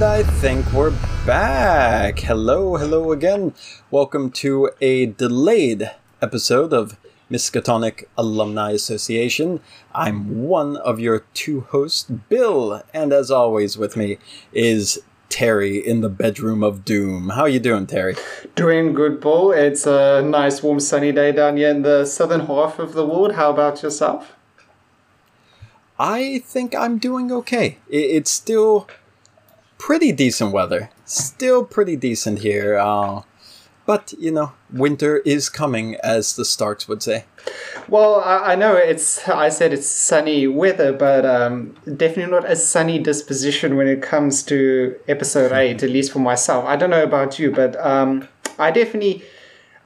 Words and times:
And 0.00 0.08
I 0.08 0.22
think 0.22 0.72
we're 0.72 0.96
back. 1.26 2.20
Hello, 2.20 2.76
hello 2.78 3.12
again. 3.12 3.52
Welcome 3.90 4.30
to 4.30 4.70
a 4.80 5.04
delayed 5.04 5.90
episode 6.22 6.72
of 6.72 6.96
Miskatonic 7.30 8.04
Alumni 8.16 8.70
Association. 8.70 9.60
I'm 9.94 10.44
one 10.44 10.78
of 10.78 11.00
your 11.00 11.26
two 11.34 11.66
hosts, 11.68 12.04
Bill, 12.04 12.82
and 12.94 13.12
as 13.12 13.30
always 13.30 13.76
with 13.76 13.94
me 13.94 14.16
is 14.54 15.02
Terry 15.28 15.76
in 15.76 16.00
the 16.00 16.08
bedroom 16.08 16.62
of 16.62 16.82
doom. 16.82 17.28
How 17.28 17.42
are 17.42 17.50
you 17.50 17.60
doing, 17.60 17.86
Terry? 17.86 18.16
Doing 18.54 18.94
good, 18.94 19.20
Paul. 19.20 19.52
It's 19.52 19.86
a 19.86 20.22
nice, 20.22 20.62
warm, 20.62 20.80
sunny 20.80 21.12
day 21.12 21.30
down 21.30 21.58
here 21.58 21.68
in 21.68 21.82
the 21.82 22.06
southern 22.06 22.46
half 22.46 22.78
of 22.78 22.94
the 22.94 23.04
world. 23.04 23.34
How 23.34 23.50
about 23.50 23.82
yourself? 23.82 24.34
I 25.98 26.38
think 26.46 26.74
I'm 26.74 26.96
doing 26.96 27.30
okay. 27.30 27.76
It's 27.90 28.30
still 28.30 28.88
pretty 29.80 30.12
decent 30.12 30.52
weather. 30.52 30.90
Still 31.06 31.64
pretty 31.64 31.96
decent 31.96 32.40
here. 32.40 32.78
Uh, 32.78 33.22
but, 33.86 34.12
you 34.18 34.30
know, 34.30 34.52
winter 34.70 35.18
is 35.24 35.48
coming, 35.48 35.96
as 35.96 36.36
the 36.36 36.44
Starks 36.44 36.86
would 36.86 37.02
say. 37.02 37.24
Well, 37.88 38.20
I, 38.20 38.52
I 38.52 38.54
know 38.54 38.76
it's, 38.76 39.26
I 39.26 39.48
said 39.48 39.72
it's 39.72 39.88
sunny 39.88 40.46
weather, 40.46 40.92
but 40.92 41.24
um, 41.24 41.74
definitely 41.96 42.30
not 42.30 42.48
a 42.48 42.54
sunny 42.54 42.98
disposition 42.98 43.76
when 43.76 43.88
it 43.88 44.02
comes 44.02 44.42
to 44.44 44.96
episode 45.08 45.50
8, 45.50 45.82
at 45.82 45.90
least 45.90 46.12
for 46.12 46.20
myself. 46.20 46.66
I 46.66 46.76
don't 46.76 46.90
know 46.90 47.02
about 47.02 47.38
you, 47.38 47.50
but 47.50 47.74
um, 47.84 48.28
I 48.58 48.70
definitely. 48.70 49.24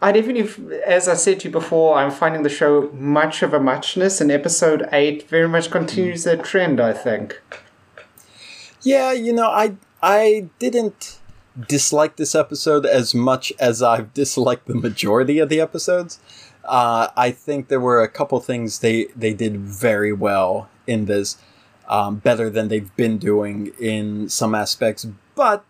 I 0.02 0.12
definitely, 0.12 0.76
as 0.84 1.08
I 1.08 1.14
said 1.14 1.40
to 1.40 1.48
you 1.48 1.52
before, 1.52 1.96
I'm 1.96 2.10
finding 2.10 2.42
the 2.42 2.50
show 2.50 2.90
much 2.92 3.42
of 3.42 3.54
a 3.54 3.60
muchness, 3.60 4.20
and 4.20 4.30
episode 4.30 4.86
8 4.92 5.30
very 5.30 5.48
much 5.48 5.70
continues 5.70 6.24
that 6.24 6.44
trend, 6.44 6.78
I 6.78 6.92
think. 6.92 7.40
Yeah, 8.84 9.12
you 9.12 9.32
know, 9.32 9.48
I 9.48 9.76
I 10.04 10.50
didn't 10.58 11.18
dislike 11.66 12.16
this 12.16 12.34
episode 12.34 12.84
as 12.84 13.14
much 13.14 13.54
as 13.58 13.82
I've 13.82 14.12
disliked 14.12 14.66
the 14.66 14.74
majority 14.74 15.38
of 15.38 15.48
the 15.48 15.62
episodes. 15.62 16.18
Uh, 16.62 17.08
I 17.16 17.30
think 17.30 17.68
there 17.68 17.80
were 17.80 18.02
a 18.02 18.08
couple 18.08 18.38
things 18.40 18.80
they 18.80 19.06
they 19.16 19.32
did 19.32 19.56
very 19.56 20.12
well 20.12 20.68
in 20.86 21.06
this, 21.06 21.38
um, 21.88 22.16
better 22.16 22.50
than 22.50 22.68
they've 22.68 22.94
been 22.96 23.16
doing 23.16 23.72
in 23.80 24.28
some 24.28 24.54
aspects. 24.54 25.06
But 25.34 25.64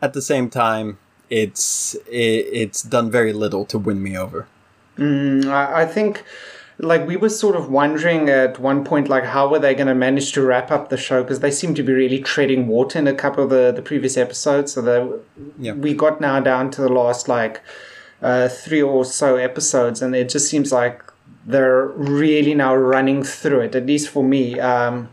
at 0.00 0.14
the 0.14 0.22
same 0.22 0.48
time, 0.48 0.96
it's 1.28 1.94
it, 2.08 2.48
it's 2.62 2.82
done 2.82 3.10
very 3.10 3.34
little 3.34 3.66
to 3.66 3.78
win 3.78 4.02
me 4.02 4.16
over. 4.16 4.46
Mm, 4.96 5.44
I, 5.50 5.82
I 5.82 5.86
think 5.86 6.24
like 6.78 7.06
we 7.06 7.16
were 7.16 7.28
sort 7.28 7.56
of 7.56 7.70
wondering 7.70 8.28
at 8.28 8.58
one 8.58 8.84
point 8.84 9.08
like 9.08 9.24
how 9.24 9.48
were 9.48 9.58
they 9.58 9.74
going 9.74 9.86
to 9.86 9.94
manage 9.94 10.32
to 10.32 10.42
wrap 10.42 10.70
up 10.70 10.88
the 10.88 10.96
show? 10.96 11.22
Because 11.22 11.40
they 11.40 11.50
seem 11.50 11.74
to 11.74 11.82
be 11.82 11.92
really 11.92 12.20
treading 12.20 12.66
water 12.66 12.98
in 12.98 13.06
a 13.06 13.14
couple 13.14 13.44
of 13.44 13.50
the, 13.50 13.72
the 13.74 13.82
previous 13.82 14.16
episodes. 14.16 14.72
So 14.72 14.82
that 14.82 15.20
yeah. 15.58 15.72
we 15.72 15.94
got 15.94 16.20
now 16.20 16.40
down 16.40 16.70
to 16.72 16.82
the 16.82 16.88
last 16.88 17.28
like 17.28 17.62
uh, 18.20 18.48
three 18.48 18.82
or 18.82 19.04
so 19.04 19.36
episodes 19.36 20.00
and 20.00 20.14
it 20.14 20.28
just 20.28 20.48
seems 20.48 20.72
like 20.72 21.02
they're 21.44 21.86
really 21.88 22.54
now 22.54 22.74
running 22.74 23.22
through 23.22 23.60
it 23.60 23.74
at 23.74 23.86
least 23.86 24.08
for 24.08 24.22
me. 24.22 24.58
Um, 24.60 25.08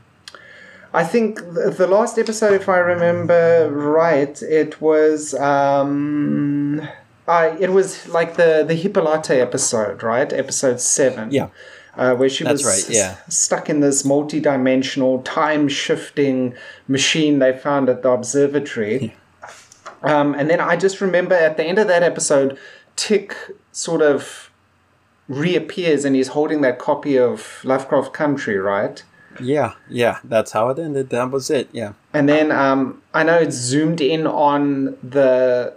I 0.91 1.03
think 1.03 1.39
the 1.39 1.87
last 1.87 2.17
episode, 2.17 2.53
if 2.53 2.67
I 2.67 2.77
remember 2.77 3.69
right, 3.71 4.41
it 4.41 4.81
was 4.81 5.35
um, 5.35 6.81
I 7.29 7.55
it 7.59 7.71
was 7.71 8.07
like 8.07 8.35
the 8.35 8.65
the 8.67 8.75
Hippolyta 8.75 9.39
episode, 9.39 10.03
right? 10.03 10.31
Episode 10.33 10.81
seven. 10.81 11.31
Yeah. 11.31 11.49
Uh, 11.97 12.15
where 12.15 12.29
she 12.29 12.45
That's 12.45 12.63
was 12.63 12.87
right, 12.87 12.95
yeah. 12.95 13.17
stuck 13.27 13.69
in 13.69 13.81
this 13.81 14.05
multi-dimensional 14.05 15.21
time 15.23 15.67
shifting 15.67 16.53
machine 16.87 17.39
they 17.39 17.51
found 17.51 17.89
at 17.89 18.03
the 18.03 18.09
observatory. 18.09 19.17
um, 20.03 20.33
and 20.33 20.49
then 20.49 20.61
I 20.61 20.77
just 20.77 21.01
remember 21.01 21.35
at 21.35 21.57
the 21.57 21.65
end 21.65 21.77
of 21.77 21.87
that 21.87 22.01
episode, 22.01 22.57
Tick 22.95 23.35
sort 23.73 24.01
of 24.01 24.49
reappears 25.27 26.05
and 26.05 26.15
he's 26.15 26.29
holding 26.29 26.61
that 26.61 26.79
copy 26.79 27.17
of 27.17 27.59
Lovecraft 27.65 28.13
Country, 28.13 28.57
right? 28.57 29.03
Yeah, 29.41 29.73
yeah, 29.89 30.19
that's 30.23 30.51
how 30.51 30.69
it 30.69 30.79
ended. 30.79 31.09
That 31.09 31.31
was 31.31 31.49
it. 31.49 31.69
Yeah. 31.73 31.93
And 32.13 32.29
then 32.29 32.51
um, 32.51 33.01
I 33.13 33.23
know 33.23 33.37
it's 33.37 33.55
zoomed 33.55 33.99
in 33.99 34.25
on 34.25 34.97
the 35.03 35.75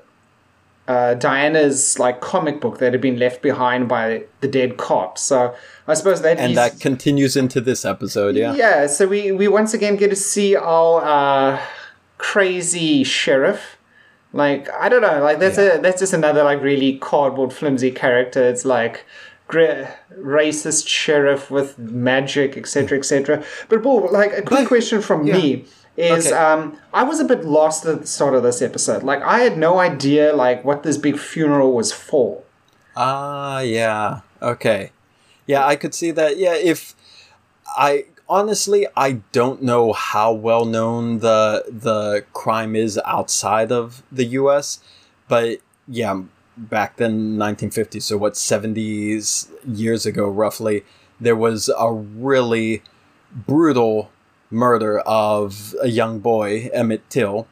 uh, 0.88 1.15
Diana's 1.15 1.98
like 1.98 2.20
comic 2.20 2.60
book 2.60 2.78
that 2.78 2.93
had 2.93 3.00
been 3.00 3.19
left 3.19 3.41
behind 3.41 3.88
by 3.88 4.25
the 4.41 4.48
dead 4.48 4.76
cop. 4.76 5.16
So 5.16 5.54
I 5.87 5.94
suppose 5.94 6.22
that 6.22 6.38
and 6.38 6.56
that 6.56 6.81
continues 6.81 7.37
into 7.37 7.60
this 7.60 7.84
episode. 7.84 8.34
Yeah, 8.34 8.54
yeah. 8.54 8.87
So 8.87 9.06
we 9.06 9.32
we 9.32 9.48
once 9.48 9.75
again 9.75 9.97
get 9.97 10.10
to 10.10 10.16
see 10.16 10.56
our 10.56 11.03
uh, 11.04 11.60
crazy 12.19 13.04
sheriff. 13.04 13.78
Like 14.32 14.69
I 14.70 14.88
don't 14.88 15.03
know, 15.03 15.22
like 15.22 15.38
that's 15.38 15.59
yeah. 15.59 15.75
a 15.75 15.81
that's 15.81 16.00
just 16.00 16.12
another 16.12 16.43
like 16.43 16.60
really 16.62 16.99
cardboard 16.99 17.53
flimsy 17.53 17.91
character. 17.91 18.43
It's 18.43 18.64
like 18.64 19.04
racist 19.53 20.88
sheriff 20.88 21.50
with 21.50 21.78
magic, 21.78 22.56
etc., 22.56 22.99
etc. 22.99 23.44
But 23.69 23.82
Paul, 23.82 24.09
like 24.10 24.32
a 24.32 24.43
quick 24.43 24.60
but, 24.60 24.69
question 24.69 25.03
from 25.03 25.26
yeah. 25.26 25.37
me 25.37 25.64
is 25.97 26.27
okay. 26.27 26.37
um, 26.37 26.79
I 26.93 27.03
was 27.03 27.21
a 27.21 27.25
bit 27.25 27.45
lost 27.45 27.85
at 27.87 28.01
the 28.01 28.07
start 28.07 28.35
of 28.35 28.43
this 28.43 28.63
episode. 28.63 29.03
Like 29.03 29.23
I 29.23 29.41
had 29.41 29.59
no 29.59 29.79
idea 29.79 30.35
like 30.35 30.65
what 30.65 30.83
this 30.83 30.97
big 30.97 31.19
funeral 31.19 31.73
was 31.73 31.93
for. 31.93 32.43
Ah, 32.97 33.57
uh, 33.57 33.61
yeah. 33.61 34.21
Okay. 34.41 34.91
Yeah, 35.47 35.67
I 35.67 35.77
could 35.77 35.95
see 35.95 36.11
that. 36.13 36.39
Yeah, 36.39 36.55
if 36.55 36.95
I 37.67 38.07
honestly 38.29 38.87
I 38.97 39.23
don't 39.33 39.63
know 39.63 39.93
how 39.93 40.33
well 40.33 40.65
known 40.65 41.19
the 41.19 41.65
the 41.69 42.25
crime 42.33 42.75
is 42.77 42.99
outside 43.05 43.71
of 43.73 44.03
the 44.11 44.25
US, 44.25 44.81
but 45.29 45.59
yeah, 45.89 46.23
back 46.57 46.97
then 46.97 47.39
1950, 47.39 48.01
so 48.01 48.17
what 48.17 48.35
70s 48.35 49.51
years 49.67 50.07
ago 50.07 50.29
roughly, 50.29 50.85
there 51.21 51.37
was 51.37 51.69
a 51.69 51.93
really 51.93 52.83
brutal 53.35 54.11
murder 54.53 55.01
of 55.01 55.75
a 55.83 55.89
young 55.89 56.21
boy, 56.21 56.71
Emmett 56.73 57.09
Till, 57.11 57.47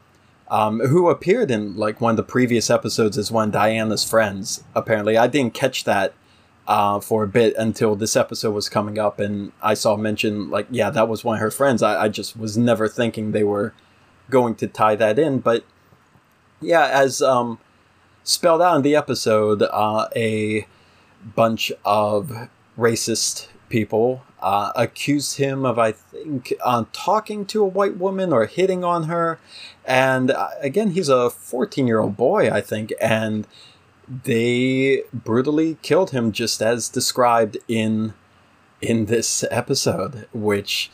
um, 0.49 0.81
who 0.81 1.09
appeared 1.09 1.51
in 1.51 1.77
like 1.77 2.01
one 2.01 2.13
of 2.13 2.17
the 2.17 2.23
previous 2.23 2.71
episodes 2.71 3.17
as 3.17 3.31
one 3.31 3.49
of 3.49 3.53
Diana's 3.53 4.05
friends. 4.05 4.65
Apparently, 4.75 5.17
I 5.17 5.27
didn't 5.27 5.55
catch 5.55 5.85
that 5.85 6.13
uh, 6.67 7.01
for 7.01 7.25
a 7.25 7.29
bit 7.29 7.55
until 7.57 7.97
this 7.97 8.17
episode 8.17 8.53
was 8.53 8.69
coming 8.69 8.99
up, 8.99 9.19
and 9.19 9.53
I 9.63 9.75
saw 9.75 9.97
mention 9.97 10.51
like, 10.51 10.67
yeah, 10.71 10.91
that 10.91 11.09
was 11.09 11.25
one 11.25 11.37
of 11.37 11.41
her 11.41 11.51
friends. 11.51 11.83
I, 11.83 12.05
I 12.05 12.09
just 12.09 12.37
was 12.37 12.57
never 12.57 12.89
thinking 12.89 13.33
they 13.33 13.45
were 13.45 13.75
going 14.29 14.55
to 14.57 14.67
tie 14.67 14.95
that 14.97 15.19
in, 15.19 15.41
but 15.41 15.65
yeah, 16.61 16.87
as 16.87 17.23
um, 17.23 17.59
spelled 18.23 18.63
out 18.63 18.77
in 18.77 18.83
the 18.83 18.95
episode, 18.95 19.63
uh, 19.63 20.09
a 20.15 20.67
bunch 21.35 21.73
of 21.85 22.49
racist 22.79 23.49
people 23.69 24.23
uh, 24.41 24.73
accused 24.75 25.37
him 25.37 25.65
of, 25.65 25.79
I 25.79 25.93
think, 25.93 26.53
uh, 26.65 26.85
talking 26.93 27.45
to 27.47 27.63
a 27.63 27.67
white 27.67 27.97
woman 27.97 28.33
or 28.33 28.47
hitting 28.47 28.85
on 28.85 29.05
her. 29.05 29.39
And 29.85 30.31
uh, 30.31 30.49
again, 30.61 30.91
he's 30.91 31.09
a 31.09 31.31
14 31.31 31.87
year 31.87 32.01
old 32.01 32.17
boy, 32.17 32.51
I 32.51 32.61
think, 32.61 32.93
and 33.01 33.47
they 34.09 35.03
brutally 35.13 35.77
killed 35.83 36.11
him 36.11 36.33
just 36.33 36.61
as 36.61 36.89
described 36.89 37.59
in 37.69 38.15
in 38.81 39.07
this 39.07 39.45
episode, 39.51 40.27
which 40.33 40.91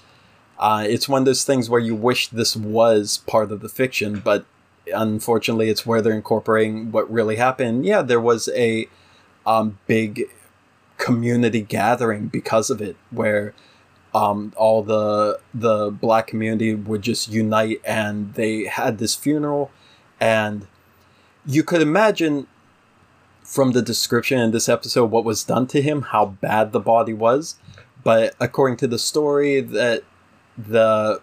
uh, 0.59 0.85
it's 0.89 1.09
one 1.09 1.23
of 1.23 1.27
those 1.27 1.45
things 1.45 1.71
where 1.71 1.81
you 1.81 1.95
wish 1.95 2.29
this 2.29 2.57
was 2.57 3.19
part 3.19 3.53
of 3.53 3.61
the 3.61 3.69
fiction, 3.69 4.21
but 4.25 4.45
unfortunately, 4.93 5.69
it's 5.69 5.87
where 5.87 6.03
they're 6.03 6.13
incorporating 6.13 6.91
what 6.91 7.11
really 7.11 7.37
happened. 7.37 7.87
Yeah, 7.87 8.03
there 8.03 8.21
was 8.21 8.49
a 8.55 8.89
um, 9.47 9.79
big 9.87 10.25
community 10.99 11.63
gathering 11.63 12.27
because 12.29 12.71
of 12.71 12.81
it, 12.81 12.97
where 13.11 13.55
um, 14.15 14.53
all 14.57 14.83
the 14.83 15.39
the 15.53 15.91
black 15.91 16.27
community 16.27 16.75
would 16.75 17.03
just 17.03 17.29
unite, 17.29 17.81
and 17.85 18.35
they 18.35 18.65
had 18.65 18.99
this 18.99 19.15
funeral, 19.15 19.71
and 20.21 20.67
you 21.45 21.63
could 21.63 21.83
imagine 21.83 22.47
from 23.43 23.73
the 23.73 23.83
description 23.83 24.41
in 24.41 24.51
this 24.51 24.69
episode 24.69 25.11
what 25.11 25.25
was 25.25 25.45
done 25.45 25.67
to 25.69 25.81
him, 25.81 26.03
how 26.03 26.27
bad 26.27 26.73
the 26.73 26.81
body 26.81 27.13
was. 27.13 27.57
But 28.03 28.35
according 28.41 28.77
to 28.79 28.89
the 28.89 28.99
story, 28.99 29.61
that 29.61 30.03
the 30.59 31.21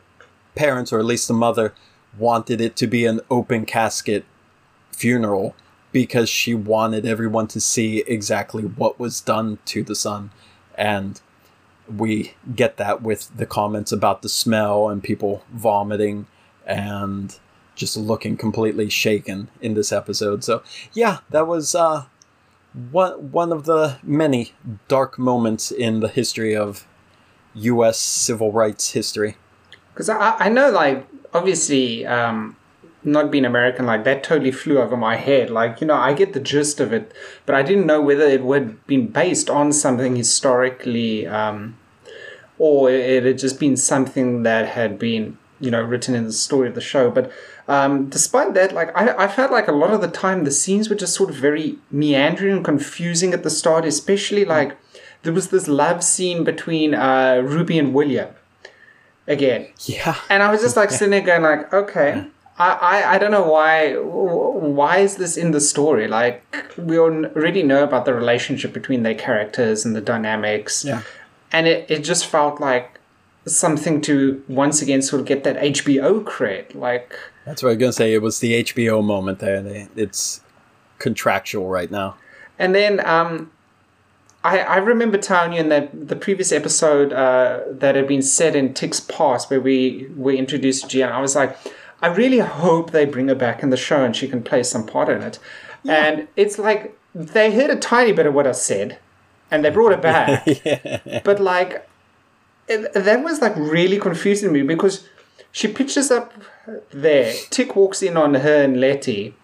parents, 0.55 0.93
or 0.93 0.99
at 0.99 1.05
least 1.05 1.27
the 1.27 1.33
mother, 1.33 1.73
wanted 2.17 2.61
it 2.61 2.75
to 2.77 2.87
be 2.87 3.05
an 3.05 3.19
open 3.29 3.65
casket 3.65 4.25
funeral 4.91 5.55
because 5.93 6.27
she 6.27 6.53
wanted 6.53 7.05
everyone 7.05 7.47
to 7.47 7.61
see 7.61 7.99
exactly 7.99 8.63
what 8.63 8.99
was 8.99 9.21
done 9.21 9.59
to 9.63 9.83
the 9.83 9.95
son. 9.95 10.31
And 10.75 11.21
we 11.87 12.33
get 12.55 12.77
that 12.77 13.01
with 13.01 13.29
the 13.37 13.45
comments 13.45 13.91
about 13.91 14.21
the 14.21 14.29
smell 14.29 14.89
and 14.89 15.01
people 15.01 15.45
vomiting 15.53 16.25
and 16.65 17.37
just 17.75 17.95
looking 17.95 18.35
completely 18.35 18.89
shaken 18.89 19.49
in 19.61 19.75
this 19.75 19.91
episode. 19.91 20.43
So, 20.43 20.63
yeah, 20.93 21.19
that 21.29 21.47
was 21.47 21.75
uh, 21.75 22.05
one, 22.91 23.31
one 23.31 23.51
of 23.51 23.65
the 23.65 23.97
many 24.01 24.53
dark 24.87 25.19
moments 25.19 25.71
in 25.71 25.99
the 25.99 26.07
history 26.07 26.55
of 26.55 26.87
U.S. 27.53 27.99
civil 27.99 28.51
rights 28.51 28.91
history. 28.91 29.37
Because 29.93 30.09
I, 30.09 30.35
I 30.39 30.49
know, 30.49 30.71
like, 30.71 31.07
obviously, 31.33 32.05
um, 32.07 32.55
not 33.03 33.31
being 33.31 33.45
American, 33.45 33.85
like 33.85 34.03
that 34.03 34.23
totally 34.23 34.51
flew 34.51 34.79
over 34.79 34.97
my 34.97 35.15
head. 35.15 35.49
Like, 35.49 35.81
you 35.81 35.87
know, 35.87 35.95
I 35.95 36.13
get 36.13 36.33
the 36.33 36.39
gist 36.39 36.79
of 36.79 36.93
it, 36.93 37.11
but 37.45 37.55
I 37.55 37.61
didn't 37.61 37.85
know 37.85 38.01
whether 38.01 38.25
it 38.25 38.43
would 38.43 38.85
been 38.87 39.07
based 39.07 39.49
on 39.49 39.71
something 39.73 40.15
historically, 40.15 41.27
um, 41.27 41.77
or 42.57 42.89
it 42.89 43.23
had 43.23 43.37
just 43.37 43.59
been 43.59 43.77
something 43.77 44.43
that 44.43 44.69
had 44.69 44.97
been, 44.97 45.37
you 45.59 45.71
know, 45.71 45.81
written 45.81 46.15
in 46.15 46.25
the 46.25 46.33
story 46.33 46.67
of 46.67 46.75
the 46.75 46.81
show. 46.81 47.09
But 47.09 47.31
um, 47.67 48.09
despite 48.09 48.53
that, 48.53 48.73
like 48.73 48.95
I, 48.95 49.25
I 49.25 49.27
felt 49.27 49.51
like 49.51 49.67
a 49.67 49.73
lot 49.73 49.91
of 49.91 50.01
the 50.01 50.07
time 50.07 50.43
the 50.43 50.51
scenes 50.51 50.89
were 50.89 50.95
just 50.95 51.15
sort 51.15 51.29
of 51.29 51.35
very 51.35 51.77
meandering 51.91 52.57
and 52.57 52.65
confusing 52.65 53.33
at 53.33 53.43
the 53.43 53.49
start, 53.49 53.85
especially 53.85 54.45
like 54.45 54.77
there 55.23 55.33
was 55.33 55.49
this 55.49 55.67
love 55.67 56.03
scene 56.03 56.43
between 56.43 56.93
uh, 56.93 57.41
Ruby 57.43 57.79
and 57.79 57.93
William 57.93 58.29
again. 59.27 59.67
Yeah. 59.81 60.15
And 60.29 60.43
I 60.43 60.51
was 60.51 60.61
just 60.61 60.75
like 60.75 60.91
sitting 60.91 61.11
there 61.11 61.21
going 61.21 61.43
like, 61.43 61.73
okay, 61.73 62.11
I, 62.11 62.27
I, 62.57 63.15
I 63.15 63.17
don't 63.17 63.31
know 63.31 63.49
why 63.49 63.95
why 63.95 64.99
is 64.99 65.15
this 65.17 65.37
in 65.37 65.51
the 65.51 65.59
story? 65.59 66.07
Like 66.07 66.43
we 66.77 66.99
already 66.99 67.63
know 67.63 67.83
about 67.83 68.05
the 68.05 68.13
relationship 68.13 68.73
between 68.73 69.03
their 69.03 69.15
characters 69.15 69.85
and 69.85 69.95
the 69.95 70.01
dynamics. 70.01 70.85
Yeah. 70.85 71.01
And 71.51 71.67
it, 71.67 71.89
it 71.89 72.03
just 72.03 72.27
felt 72.27 72.61
like 72.61 72.99
something 73.45 74.01
to 74.01 74.43
once 74.47 74.81
again 74.81 75.01
sort 75.01 75.19
of 75.21 75.27
get 75.27 75.43
that 75.43 75.57
HBO 75.57 76.23
cred. 76.23 76.75
Like 76.75 77.17
That's 77.45 77.63
what 77.63 77.69
I 77.69 77.73
was 77.73 77.79
gonna 77.79 77.93
say. 77.93 78.13
It 78.13 78.21
was 78.21 78.39
the 78.39 78.63
HBO 78.63 79.03
moment 79.03 79.39
there. 79.39 79.87
It's 79.95 80.41
contractual 80.99 81.67
right 81.67 81.89
now. 81.89 82.15
And 82.59 82.75
then 82.75 83.05
um, 83.05 83.51
I, 84.43 84.59
I 84.59 84.77
remember 84.77 85.17
telling 85.17 85.53
you 85.53 85.59
in 85.59 85.69
that 85.69 86.07
the 86.07 86.15
previous 86.15 86.51
episode 86.51 87.13
uh, 87.13 87.61
that 87.67 87.95
had 87.95 88.07
been 88.07 88.21
set 88.21 88.55
in 88.55 88.75
Tick's 88.75 88.99
past 88.99 89.49
where 89.49 89.59
we 89.59 90.07
were 90.15 90.33
introduced 90.33 90.83
to 90.83 90.87
Gia. 90.89 91.07
I 91.07 91.19
was 91.19 91.35
like, 91.35 91.57
I 92.03 92.07
really 92.07 92.39
hope 92.39 92.91
they 92.91 93.05
bring 93.05 93.29
her 93.29 93.35
back 93.35 93.63
in 93.63 93.69
the 93.69 93.77
show 93.77 94.03
and 94.03 94.15
she 94.15 94.27
can 94.27 94.43
play 94.43 94.61
some 94.63 94.85
part 94.85 95.09
in 95.09 95.21
it. 95.21 95.39
And 95.87 96.27
it's 96.35 96.59
like 96.59 96.97
they 97.15 97.53
heard 97.55 97.69
a 97.69 97.77
tiny 97.77 98.11
bit 98.11 98.25
of 98.25 98.33
what 98.33 98.45
I 98.45 98.51
said 98.51 98.99
and 99.49 99.63
they 99.63 99.69
brought 99.69 99.93
her 99.93 100.01
back. 100.01 101.23
But 101.23 101.39
like 101.39 101.87
it, 102.67 102.93
that 102.93 103.23
was 103.23 103.41
like 103.41 103.55
really 103.55 103.99
confusing 103.99 104.51
me 104.51 104.61
because 104.63 105.07
she 105.51 105.67
pitches 105.67 106.11
up 106.11 106.33
there. 106.91 107.33
Tick 107.49 107.75
walks 107.75 108.01
in 108.01 108.17
on 108.17 108.33
her 108.35 108.63
and 108.63 108.79
Letty, 108.79 109.35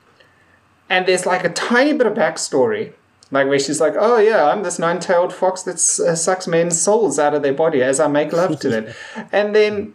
and 0.90 1.06
there's 1.06 1.26
like 1.26 1.44
a 1.44 1.50
tiny 1.50 1.94
bit 1.94 2.08
of 2.08 2.14
backstory, 2.14 2.94
like 3.32 3.48
where 3.48 3.60
she's 3.60 3.80
like, 3.80 3.94
"Oh 3.98 4.18
yeah, 4.18 4.46
I'm 4.46 4.64
this 4.64 4.80
nine-tailed 4.80 5.34
fox 5.34 5.64
that 5.64 5.76
uh, 5.76 6.16
sucks 6.16 6.48
men's 6.48 6.82
souls 6.82 7.20
out 7.20 7.34
of 7.34 7.42
their 7.44 7.54
body 7.54 7.84
as 7.84 8.00
I 8.00 8.08
make 8.08 8.34
love 8.34 8.60
to 8.62 8.70
them," 8.70 8.88
and 9.32 9.56
then 9.56 9.94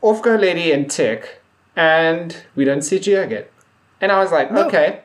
off 0.00 0.22
go 0.22 0.34
Letty 0.36 0.72
and 0.72 0.90
Tick, 0.90 1.40
and 1.76 2.36
we 2.54 2.64
don't 2.64 2.82
see 2.82 2.98
Gia 2.98 3.22
again. 3.22 3.44
And 4.00 4.12
I 4.12 4.20
was 4.20 4.30
like, 4.32 4.50
No. 4.52 4.66
okay. 4.66 5.02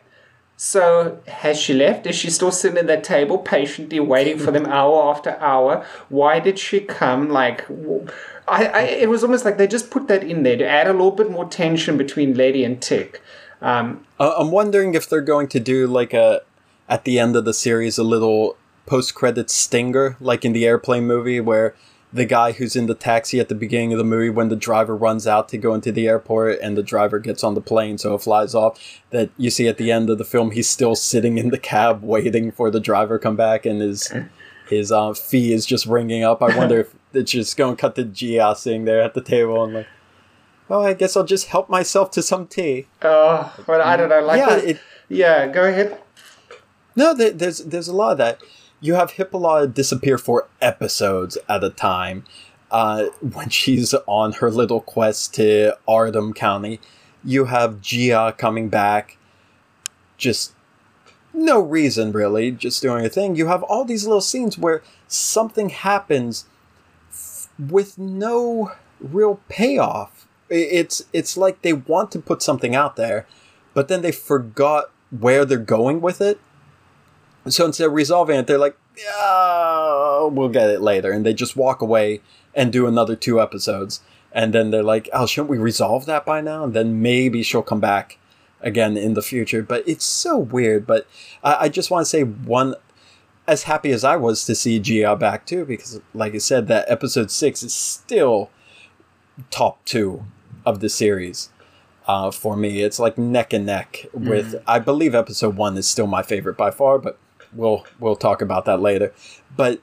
So 0.56 1.19
has 1.28 1.60
she 1.60 1.74
left? 1.74 2.06
Is 2.06 2.16
she 2.16 2.30
still 2.30 2.51
sitting 2.51 2.78
at 2.78 2.88
that 2.88 3.04
table 3.04 3.40
patiently 3.40 4.00
waiting 4.00 4.38
for 4.38 4.51
them 4.51 4.66
hour 4.78 5.10
after 5.12 5.31
hour? 5.40 5.84
Why 6.10 6.40
did 6.40 6.60
she 6.60 6.80
come? 6.80 7.30
Like, 7.30 7.66
I, 8.48 8.66
I 8.68 8.81
it 8.84 9.10
was 9.10 9.24
almost 9.24 9.45
like 9.45 9.57
they 9.57 9.68
just 9.68 9.90
put 9.90 10.07
that 10.07 10.24
in 10.24 10.44
there 10.44 10.56
to 10.57 10.66
add 10.66 10.88
a 10.88 10.94
little 10.94 11.12
bit 11.12 11.31
more 11.31 11.46
tension 11.46 11.98
between 11.98 12.36
Letty 12.36 12.63
and 12.63 12.81
Tick. 12.81 13.22
Um, 13.62 14.06
Uh, 14.19 14.36
I'm 14.38 14.51
wondering 14.51 14.94
if 14.94 15.10
they're 15.10 15.22
going 15.22 15.48
to 15.50 15.60
do 15.60 15.88
like 15.88 16.13
a 16.13 16.42
at 16.88 17.04
the 17.04 17.18
end 17.19 17.36
of 17.36 17.46
the 17.46 17.54
series 17.54 17.98
a 17.98 18.04
little 18.04 18.56
post 18.86 19.16
credit 19.16 19.50
stinger, 19.50 20.18
like 20.19 20.46
in 20.46 20.54
the 20.54 20.66
airplane 20.66 21.07
movie, 21.07 21.39
where 21.42 21.74
the 22.13 22.25
guy 22.25 22.51
who's 22.51 22.75
in 22.75 22.86
the 22.86 22.94
taxi 22.94 23.39
at 23.39 23.50
the 23.50 23.56
beginning 23.56 23.92
of 23.92 23.98
the 23.98 24.04
movie, 24.04 24.30
when 24.30 24.50
the 24.50 24.56
driver 24.56 24.95
runs 24.95 25.25
out 25.25 25.50
to 25.50 25.57
go 25.57 25.74
into 25.74 25.92
the 25.92 26.07
airport 26.07 26.60
and 26.62 26.77
the 26.77 26.83
driver 26.83 27.18
gets 27.18 27.44
on 27.44 27.56
the 27.56 27.62
plane, 27.62 27.98
so 27.98 28.13
it 28.13 28.21
flies 28.21 28.54
off. 28.54 29.01
That 29.10 29.31
you 29.38 29.50
see 29.50 29.68
at 29.68 29.77
the 29.77 29.92
end 29.92 30.10
of 30.10 30.19
the 30.19 30.24
film, 30.24 30.51
he's 30.51 30.69
still 30.69 30.95
sitting 30.95 31.38
in 31.39 31.50
the 31.50 31.57
cab 31.57 32.04
waiting 32.04 32.51
for 32.51 32.69
the 32.69 32.80
driver 32.80 33.18
come 33.18 33.36
back, 33.36 33.65
and 33.65 33.81
his 33.81 34.13
his 34.69 34.92
uh, 34.92 35.13
fee 35.13 35.51
is 35.51 35.65
just 35.65 35.88
ringing 35.88 36.24
up. 36.24 36.44
I 36.44 36.56
wonder 36.56 36.81
if 36.81 36.95
it's 37.13 37.31
just 37.31 37.57
going 37.57 37.75
to 37.75 37.81
cut 37.81 37.95
to 37.95 38.04
Gia 38.06 38.54
sitting 38.56 38.86
there 38.86 39.01
at 39.01 39.15
the 39.15 39.21
table 39.21 39.63
and 39.63 39.74
like. 39.74 39.88
Oh, 40.69 40.81
I 40.81 40.94
guess 40.94 41.18
I'll 41.18 41.25
just 41.25 41.48
help 41.48 41.69
myself 41.69 42.10
to 42.12 42.24
some 42.24 42.48
tea. 42.48 42.88
oh, 43.01 43.54
but 43.68 43.81
I 43.81 43.98
don't 43.98 44.07
know. 44.07 44.21
Like, 44.21 44.38
yeah, 44.38 44.56
it, 44.56 44.80
yeah. 45.10 45.48
Go 45.48 45.65
ahead. 45.65 46.00
No, 46.95 47.13
there, 47.13 47.31
there's 47.31 47.60
there's 47.60 47.89
a 47.89 47.94
lot 47.94 48.13
of 48.13 48.18
that. 48.19 48.39
You 48.83 48.95
have 48.95 49.12
Hippolyta 49.12 49.68
disappear 49.68 50.18
for 50.18 50.50
episodes 50.62 51.38
at 51.47 51.63
a 51.63 51.69
time. 51.69 52.25
Uh, 52.69 53.06
when 53.21 53.47
she's 53.47 53.94
on 54.07 54.33
her 54.33 54.51
little 54.51 54.81
quest 54.81 55.33
to 55.35 55.77
Ardham 55.88 56.35
County, 56.35 56.81
you 57.24 57.45
have 57.45 57.80
Gia 57.80 58.35
coming 58.38 58.68
back, 58.68 59.18
just 60.18 60.51
no 61.33 61.62
reason 61.62 62.12
really, 62.12 62.51
just 62.51 62.81
doing 62.81 63.06
a 63.06 63.09
thing. 63.09 63.38
You 63.38 63.47
have 63.47 63.63
all 63.63 63.85
these 63.85 64.03
little 64.03 64.19
scenes 64.19 64.57
where 64.57 64.83
something 65.07 65.69
happens 65.69 66.45
with 67.57 67.97
no 67.97 68.74
real 69.00 69.39
payoff. 69.47 70.27
It's 70.50 71.06
it's 71.13 71.38
like 71.38 71.62
they 71.62 71.71
want 71.71 72.12
to 72.12 72.19
put 72.19 72.41
something 72.41 72.75
out 72.75 72.97
there, 72.97 73.27
but 73.74 73.88
then 73.88 74.01
they 74.01 74.12
forgot 74.12 74.91
where 75.18 75.45
they're 75.45 75.57
going 75.57 76.01
with 76.01 76.19
it. 76.19 76.38
So 77.50 77.66
instead 77.66 77.88
of 77.88 77.94
resolving 77.94 78.40
it, 78.40 78.48
they're 78.48 78.57
like, 78.57 78.78
yeah, 78.98 80.28
we'll 80.28 80.50
get 80.50 80.69
it 80.69 80.81
later. 80.81 81.12
And 81.12 81.25
they 81.25 81.34
just 81.34 81.56
walk 81.56 81.81
away 81.81 82.22
and 82.56 82.72
do 82.72 82.88
another 82.88 83.16
two 83.16 83.42
episodes. 83.42 84.01
And 84.31 84.54
then 84.54 84.72
they're 84.72 84.84
like, 84.84 85.10
oh, 85.13 85.25
shouldn't 85.25 85.50
we 85.50 85.57
resolve 85.57 86.06
that 86.06 86.25
by 86.25 86.42
now? 86.42 86.63
And 86.63 86.74
then 86.74 87.01
maybe 87.01 87.44
she'll 87.44 87.62
come 87.62 87.80
back 87.80 88.18
again 88.62 88.95
in 88.98 89.13
the 89.13 89.22
future. 89.22 89.62
But 89.62 89.88
it's 89.88 90.06
so 90.06 90.38
weird. 90.38 90.88
But 90.88 91.07
I, 91.44 91.66
I 91.66 91.69
just 91.69 91.92
want 91.92 92.06
to 92.06 92.10
say 92.10 92.24
one, 92.24 92.75
as 93.46 93.63
happy 93.63 93.92
as 93.92 94.04
I 94.04 94.16
was 94.16 94.46
to 94.46 94.56
see 94.56 94.80
Gia 94.80 95.16
back 95.16 95.46
too, 95.46 95.66
because 95.66 96.00
like 96.13 96.34
I 96.34 96.38
said, 96.38 96.68
that 96.68 96.89
episode 96.89 97.30
six 97.30 97.62
is 97.62 97.74
still 97.74 98.50
top 99.51 99.84
two 99.86 100.25
of 100.65 100.79
the 100.79 100.89
series. 100.89 101.50
Uh, 102.08 102.32
for 102.32 102.58
me, 102.58 102.82
it's 102.82 103.00
like 103.00 103.17
neck 103.17 103.53
and 103.53 103.65
neck 103.65 104.08
with. 104.13 104.62
I 104.67 104.79
believe 104.79 105.15
episode 105.15 105.56
one 105.56 105.77
is 105.77 105.88
still 105.88 106.08
my 106.08 106.22
favorite 106.22 106.58
by 106.58 106.70
far, 106.72 107.00
but 107.00 107.17
we'll 107.55 107.86
we'll 108.00 108.15
talk 108.15 108.41
about 108.41 108.65
that 108.65 108.81
later. 108.81 109.13
But 109.55 109.81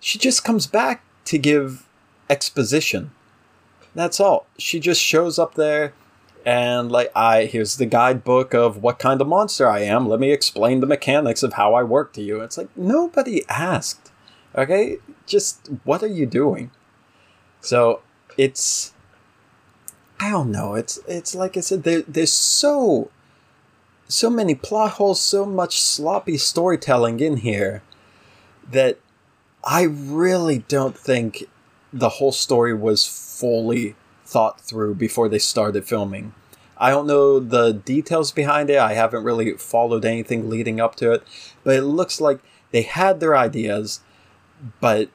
she 0.00 0.18
just 0.18 0.44
comes 0.44 0.66
back 0.66 1.04
to 1.26 1.38
give 1.38 1.86
exposition. 2.28 3.10
That's 3.94 4.20
all. 4.20 4.46
She 4.58 4.80
just 4.80 5.00
shows 5.00 5.38
up 5.38 5.54
there 5.54 5.92
and 6.44 6.90
like 6.90 7.10
I 7.14 7.44
here's 7.44 7.76
the 7.76 7.86
guidebook 7.86 8.54
of 8.54 8.82
what 8.82 8.98
kind 8.98 9.20
of 9.20 9.28
monster 9.28 9.68
I 9.68 9.80
am. 9.80 10.08
Let 10.08 10.20
me 10.20 10.32
explain 10.32 10.80
the 10.80 10.86
mechanics 10.86 11.42
of 11.42 11.54
how 11.54 11.74
I 11.74 11.82
work 11.82 12.12
to 12.14 12.22
you. 12.22 12.40
It's 12.40 12.58
like 12.58 12.74
nobody 12.76 13.44
asked. 13.48 14.10
Okay? 14.56 14.98
Just 15.26 15.68
what 15.84 16.02
are 16.02 16.08
you 16.08 16.26
doing? 16.26 16.70
So 17.60 18.00
it's 18.36 18.92
I 20.18 20.30
don't 20.30 20.50
know. 20.50 20.74
It's 20.74 20.98
it's 21.08 21.34
like 21.34 21.56
I 21.56 21.60
said, 21.60 21.82
there, 21.82 22.02
there's 22.02 22.32
so 22.32 23.10
so 24.12 24.28
many 24.28 24.54
plot 24.54 24.92
holes, 24.92 25.20
so 25.20 25.46
much 25.46 25.80
sloppy 25.80 26.36
storytelling 26.36 27.20
in 27.20 27.38
here 27.38 27.82
that 28.70 28.98
I 29.64 29.82
really 29.82 30.58
don't 30.58 30.96
think 30.96 31.44
the 31.92 32.08
whole 32.10 32.32
story 32.32 32.74
was 32.74 33.06
fully 33.06 33.96
thought 34.24 34.60
through 34.60 34.96
before 34.96 35.28
they 35.28 35.38
started 35.38 35.86
filming. 35.86 36.34
I 36.76 36.90
don't 36.90 37.06
know 37.06 37.38
the 37.38 37.72
details 37.72 38.32
behind 38.32 38.68
it. 38.68 38.78
I 38.78 38.94
haven't 38.94 39.24
really 39.24 39.52
followed 39.52 40.04
anything 40.04 40.50
leading 40.50 40.80
up 40.80 40.94
to 40.96 41.12
it, 41.12 41.22
but 41.64 41.76
it 41.76 41.82
looks 41.82 42.20
like 42.20 42.40
they 42.70 42.82
had 42.82 43.20
their 43.20 43.36
ideas, 43.36 44.00
but 44.80 45.08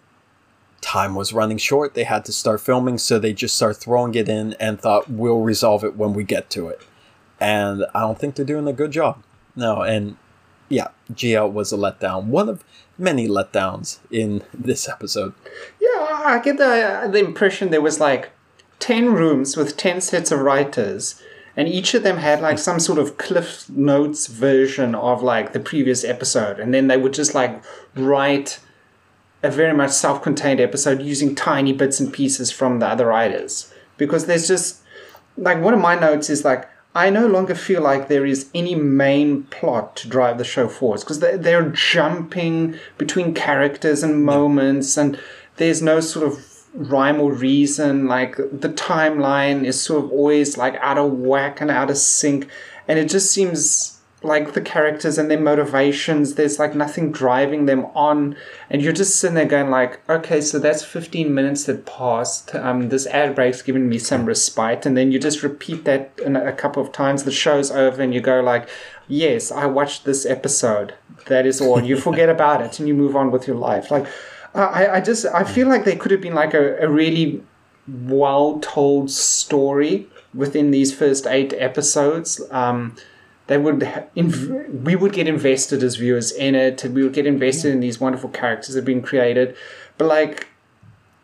time 0.82 1.14
was 1.14 1.34
running 1.34 1.58
short. 1.58 1.94
They 1.94 2.06
had 2.06 2.26
to 2.26 2.32
start 2.32 2.62
filming, 2.62 2.98
so 2.98 3.20
they 3.20 3.34
just 3.34 3.56
started 3.56 3.80
throwing 3.80 4.16
it 4.16 4.30
in 4.30 4.54
and 4.54 4.80
thought 4.80 5.10
we'll 5.10 5.42
resolve 5.42 5.84
it 5.84 5.98
when 5.98 6.14
we 6.14 6.24
get 6.24 6.50
to 6.52 6.68
it. 6.68 6.82
And 7.40 7.86
I 7.94 8.02
don't 8.02 8.18
think 8.18 8.36
they're 8.36 8.46
doing 8.46 8.68
a 8.68 8.74
good 8.74 8.92
job. 8.92 9.24
No, 9.56 9.82
and 9.82 10.18
yeah, 10.70 10.88
Gia 11.14 11.48
was 11.48 11.72
a 11.72 11.78
letdown. 11.78 12.26
One 12.26 12.50
of 12.50 12.64
many 12.98 13.28
letdowns 13.28 14.00
in 14.12 14.44
this 14.54 14.88
episode. 14.88 15.34
Yeah, 15.80 16.22
I 16.26 16.42
get 16.44 16.58
the 16.58 17.10
the 17.12 17.20
impression 17.20 17.70
there 17.70 17.82
was 17.82 18.00
like 18.00 18.32
ten 18.80 19.14
rooms 19.14 19.56
with 19.56 19.78
ten 19.78 20.02
sets 20.02 20.32
of 20.32 20.40
writers, 20.40 21.22
and 21.56 21.68
each 21.68 21.94
of 21.94 22.04
them 22.04 22.18
had 22.18 22.42
like 22.42 22.60
some 22.60 22.80
sort 22.80 23.00
of 23.00 23.18
Cliff 23.18 23.70
Notes 23.70 24.28
version 24.28 24.96
of 24.96 25.22
like 25.22 25.54
the 25.54 25.60
previous 25.60 26.04
episode, 26.04 26.60
and 26.60 26.74
then 26.74 26.88
they 26.88 26.98
would 26.98 27.14
just 27.14 27.34
like 27.34 27.64
write 27.96 28.60
a 29.44 29.52
very 29.52 29.74
much 29.76 29.92
self-contained 29.92 30.60
episode 30.60 31.02
using 31.02 31.36
tiny 31.36 31.72
bits 31.72 32.00
and 32.00 32.12
pieces 32.12 32.52
from 32.52 32.80
the 32.80 32.88
other 32.88 33.06
writers 33.06 33.72
because 33.98 34.26
there's 34.26 34.48
just 34.48 34.82
like 35.38 35.62
one 35.62 35.76
of 35.76 35.80
my 35.80 35.94
notes 35.94 36.30
is 36.30 36.44
like 36.44 36.68
I 36.98 37.12
no 37.12 37.28
longer 37.28 37.54
feel 37.54 37.84
like 37.84 38.08
there 38.08 38.26
is 38.26 38.50
any 38.56 38.74
main 38.74 39.44
plot 39.44 39.96
to 39.98 40.10
drive 40.10 40.40
the 40.40 40.44
show 40.44 40.68
forward 40.68 41.02
because 41.02 41.20
they're, 41.20 41.38
they're 41.38 41.70
jumping 41.70 42.80
between 42.98 43.36
characters 43.36 44.02
and 44.02 44.26
moments 44.26 44.98
and 44.98 45.20
there's 45.58 45.80
no 45.80 46.00
sort 46.00 46.26
of 46.26 46.44
rhyme 46.74 47.22
or 47.22 47.34
reason. 47.34 48.08
Like 48.08 48.38
the 48.38 48.70
timeline 48.70 49.64
is 49.64 49.80
sort 49.80 50.06
of 50.06 50.12
always 50.12 50.58
like 50.58 50.74
out 50.78 50.98
of 50.98 51.12
whack 51.12 51.62
and 51.62 51.70
out 51.70 51.92
of 51.92 51.98
sync, 51.98 52.50
and 52.88 52.98
it 52.98 53.10
just 53.10 53.32
seems 53.32 53.97
like 54.24 54.54
the 54.54 54.62
characters 54.62 55.20
and 55.20 55.30
their 55.30 55.40
motivations 55.40 56.34
there's 56.34 56.58
like 56.58 56.74
nothing 56.74 57.12
driving 57.12 57.66
them 57.66 57.86
on. 57.94 58.36
And 58.70 58.82
you're 58.82 58.94
just 58.94 59.20
sitting 59.20 59.36
there 59.36 59.46
going 59.46 59.70
like 59.70 60.00
okay 60.10 60.42
so 60.42 60.58
that's 60.60 60.84
15 60.84 61.34
minutes 61.34 61.66
that 61.66 61.86
passed. 61.86 62.56
Um, 62.56 62.90
this 62.90 63.06
ad 63.08 63.36
break's 63.36 63.62
given 63.62 63.88
me 63.88 64.00
some 64.00 64.26
respite. 64.26 64.86
And 64.86 64.98
then 64.98 65.12
you 65.12 65.20
just 65.20 65.44
repeat 65.44 65.86
that 65.86 66.20
a 66.26 66.52
couple 66.52 66.82
of 66.82 66.92
times. 66.92 67.24
The 67.24 67.32
show's 67.32 67.70
over 67.70 68.02
and 68.02 68.14
you 68.14 68.22
go 68.22 68.42
like 68.42 68.68
yes 69.08 69.52
i 69.52 69.66
watched 69.66 70.06
this 70.06 70.26
episode. 70.26 70.96
That 71.28 71.46
is 71.46 71.62
all. 71.62 71.84
You 71.84 71.98
forget 72.08 72.30
about 72.30 72.62
it 72.62 72.80
and 72.80 72.88
you 72.88 72.96
move 72.96 73.16
on 73.16 73.32
with 73.32 73.48
your 73.48 73.58
life. 73.58 73.92
Like 73.92 74.08
i, 74.56 74.88
I 74.88 75.02
just 75.02 75.26
i 75.28 75.44
feel 75.44 75.68
like 75.68 75.84
there 75.86 75.96
could 75.96 76.10
have 76.10 76.22
been 76.22 76.34
like 76.34 76.56
a, 76.56 76.78
a 76.78 76.90
really 76.90 77.44
well 77.88 78.60
told 78.60 79.12
story 79.12 80.08
within 80.34 80.72
these 80.72 80.94
first 80.94 81.28
eight 81.28 81.54
episodes. 81.58 82.42
Um, 82.52 82.96
they 83.48 83.58
would 83.58 83.80
inv- 84.16 84.84
we 84.84 84.96
would 84.96 85.14
get 85.14 85.28
invested 85.28 85.84
as 85.84 85.96
viewers 85.96 86.32
in 86.32 86.56
it 86.56 86.84
and 86.84 86.94
we 86.94 87.04
would 87.04 87.14
get 87.14 87.26
invested 87.26 87.72
in 87.72 87.80
these 87.80 88.00
wonderful 88.00 88.30
characters 88.30 88.76
that 88.76 88.80
have 88.80 88.86
been 88.86 89.02
created. 89.02 89.56
But 89.98 90.06
like 90.06 90.48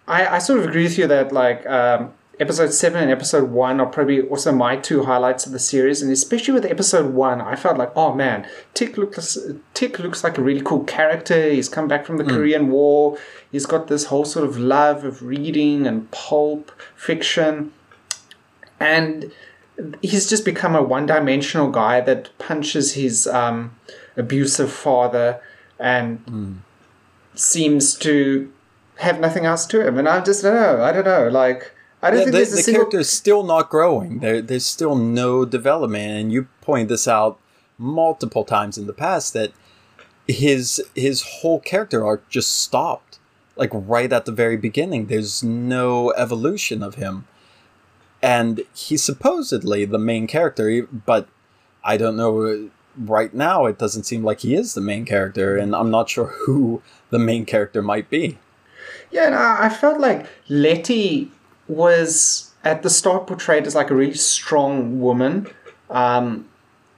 i 0.08 0.36
i 0.36 0.38
sort 0.38 0.60
of 0.60 0.66
agree 0.66 0.84
with 0.84 0.98
you 0.98 1.08
that 1.08 1.32
like 1.32 1.66
um, 1.66 2.14
episode 2.40 2.74
7 2.74 3.02
and 3.02 3.10
episode 3.10 3.52
1 3.52 3.80
are 3.80 3.86
probably 3.86 4.22
also 4.24 4.52
my 4.52 4.76
two 4.76 5.04
highlights 5.04 5.46
of 5.46 5.54
the 5.54 5.60
series 5.60 6.02
and 6.02 6.12
especially 6.12 6.54
with 6.54 6.66
episode 6.66 7.14
1 7.14 7.40
i 7.40 7.56
felt 7.56 7.78
like 7.78 7.92
oh 7.96 8.14
man 8.14 8.46
tick 8.74 8.98
looks 8.98 9.38
tick 9.74 10.00
looks 10.00 10.24
like 10.24 10.38
a 10.38 10.42
really 10.42 10.62
cool 10.62 10.84
character. 10.84 11.50
He's 11.50 11.70
come 11.70 11.88
back 11.88 12.06
from 12.06 12.18
the 12.18 12.24
mm. 12.24 12.30
korean 12.30 12.70
war. 12.70 13.18
He's 13.52 13.66
got 13.66 13.88
this 13.88 14.06
whole 14.06 14.26
sort 14.26 14.46
of 14.46 14.58
love 14.58 15.04
of 15.04 15.22
reading 15.22 15.86
and 15.86 16.10
pulp 16.12 16.72
fiction. 16.96 17.74
And 18.80 19.32
he's 20.02 20.30
just 20.30 20.46
become 20.46 20.76
a 20.76 20.84
one-dimensional 20.84 21.72
guy 21.72 22.02
that 22.02 22.30
punches 22.38 22.94
his 22.94 23.28
um, 23.28 23.76
abusive 24.16 24.72
father 24.72 25.42
and 25.80 26.26
mm. 26.26 26.58
seems 27.36 27.96
to 27.96 28.52
have 28.98 29.20
nothing 29.20 29.46
else 29.46 29.66
to 29.68 29.86
him. 29.86 29.98
And 29.98 30.08
I 30.08 30.22
just 30.22 30.44
don't 30.44 30.56
know. 30.56 30.84
I 30.84 30.92
don't 30.92 31.06
know. 31.06 31.28
Like 31.28 31.74
I 32.02 32.12
don't 32.12 32.20
yeah, 32.20 32.26
think 32.26 32.32
the, 32.34 32.38
there's 32.38 32.52
the 32.52 32.58
single... 32.58 32.84
character 32.84 33.00
is 33.00 33.10
still 33.10 33.44
not 33.44 33.70
growing. 33.70 34.20
There, 34.20 34.42
there's 34.42 34.66
still 34.66 34.96
no 34.96 35.46
development, 35.46 36.12
and 36.12 36.32
you 36.32 36.48
point 36.62 36.90
this 36.90 37.08
out 37.08 37.40
multiple 37.78 38.44
times 38.44 38.78
in 38.78 38.88
the 38.88 38.94
past 38.94 39.34
that 39.34 39.52
his 40.28 40.82
his 40.96 41.22
whole 41.22 41.60
character 41.60 42.06
arc 42.06 42.28
just 42.30 42.62
stopped 42.62 43.20
like 43.56 43.72
right 43.74 44.14
at 44.14 44.26
the 44.26 44.32
very 44.32 44.56
beginning 44.56 45.08
there's 45.08 45.44
no 45.44 46.12
evolution 46.12 46.82
of 46.82 46.96
him 46.96 47.26
and 48.24 48.62
he's 48.74 49.04
supposedly 49.04 49.84
the 49.84 50.00
main 50.00 50.28
character, 50.28 50.88
but 51.06 51.28
I 51.84 51.98
don't 51.98 52.16
know. 52.16 52.70
Right 52.98 53.34
now, 53.34 53.66
it 53.66 53.78
doesn't 53.78 54.04
seem 54.04 54.24
like 54.24 54.40
he 54.40 54.56
is 54.56 54.76
the 54.76 54.82
main 54.82 55.04
character, 55.04 55.58
and 55.58 55.76
I'm 55.76 55.92
not 55.92 56.10
sure 56.10 56.28
who 56.46 56.82
the 57.10 57.20
main 57.20 57.46
character 57.46 57.82
might 57.82 58.10
be. 58.10 58.40
Yeah, 59.12 59.26
and 59.26 59.36
I 59.36 59.70
felt 59.70 60.00
like 60.00 60.26
Letty 60.48 61.32
was 61.68 62.52
at 62.64 62.82
the 62.82 62.90
start 62.90 63.28
portrayed 63.28 63.68
as 63.68 63.76
like 63.76 63.92
a 63.92 63.96
really 63.96 64.14
strong 64.14 65.02
woman. 65.02 65.48
Um, 65.90 66.48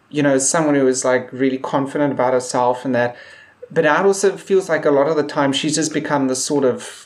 you 0.10 0.22
know, 0.22 0.38
someone 0.38 0.76
who 0.76 0.86
was 0.86 1.04
like 1.04 1.32
really 1.34 1.58
confident 1.58 2.14
about 2.14 2.34
herself 2.34 2.86
and 2.86 2.94
that. 2.94 3.18
But 3.72 3.86
it 3.86 3.88
also 3.88 4.38
feels 4.38 4.70
like 4.70 4.86
a 4.86 4.92
lot 4.92 5.08
of 5.08 5.16
the 5.16 5.24
time 5.24 5.52
she's 5.52 5.76
just 5.76 5.92
become 5.92 6.28
this 6.28 6.46
sort 6.46 6.64
of 6.64 7.05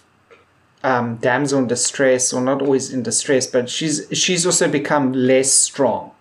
um, 0.84 1.18
damsel 1.18 1.60
in 1.60 1.68
distress, 1.68 2.34
or 2.34 2.42
not 2.42 2.62
always 2.62 2.92
in 2.92 3.04
distress, 3.04 3.48
but 3.48 3.70
she's 3.70 4.08
she's 4.12 4.46
also 4.46 4.70
become 4.70 5.14
less 5.14 5.52
strong. 5.52 6.12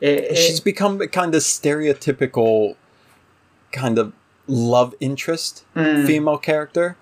It, 0.00 0.36
she's 0.36 0.58
it, 0.58 0.64
become 0.64 0.98
kind 1.08 1.34
of 1.34 1.42
stereotypical, 1.42 2.76
kind 3.72 3.98
of 3.98 4.12
love 4.46 4.94
interest 5.00 5.64
mm. 5.74 6.06
female 6.06 6.38
character 6.38 6.96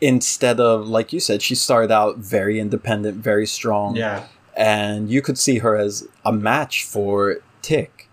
instead 0.00 0.58
of 0.58 0.88
like 0.88 1.12
you 1.12 1.20
said 1.20 1.42
she 1.42 1.54
started 1.54 1.90
out 1.90 2.16
very 2.16 2.58
independent 2.58 3.16
very 3.16 3.46
strong 3.46 3.94
yeah 3.94 4.26
and 4.56 5.10
you 5.10 5.22
could 5.22 5.38
see 5.38 5.58
her 5.58 5.76
as 5.76 6.08
a 6.24 6.32
match 6.32 6.84
for 6.84 7.36
tick 7.62 8.08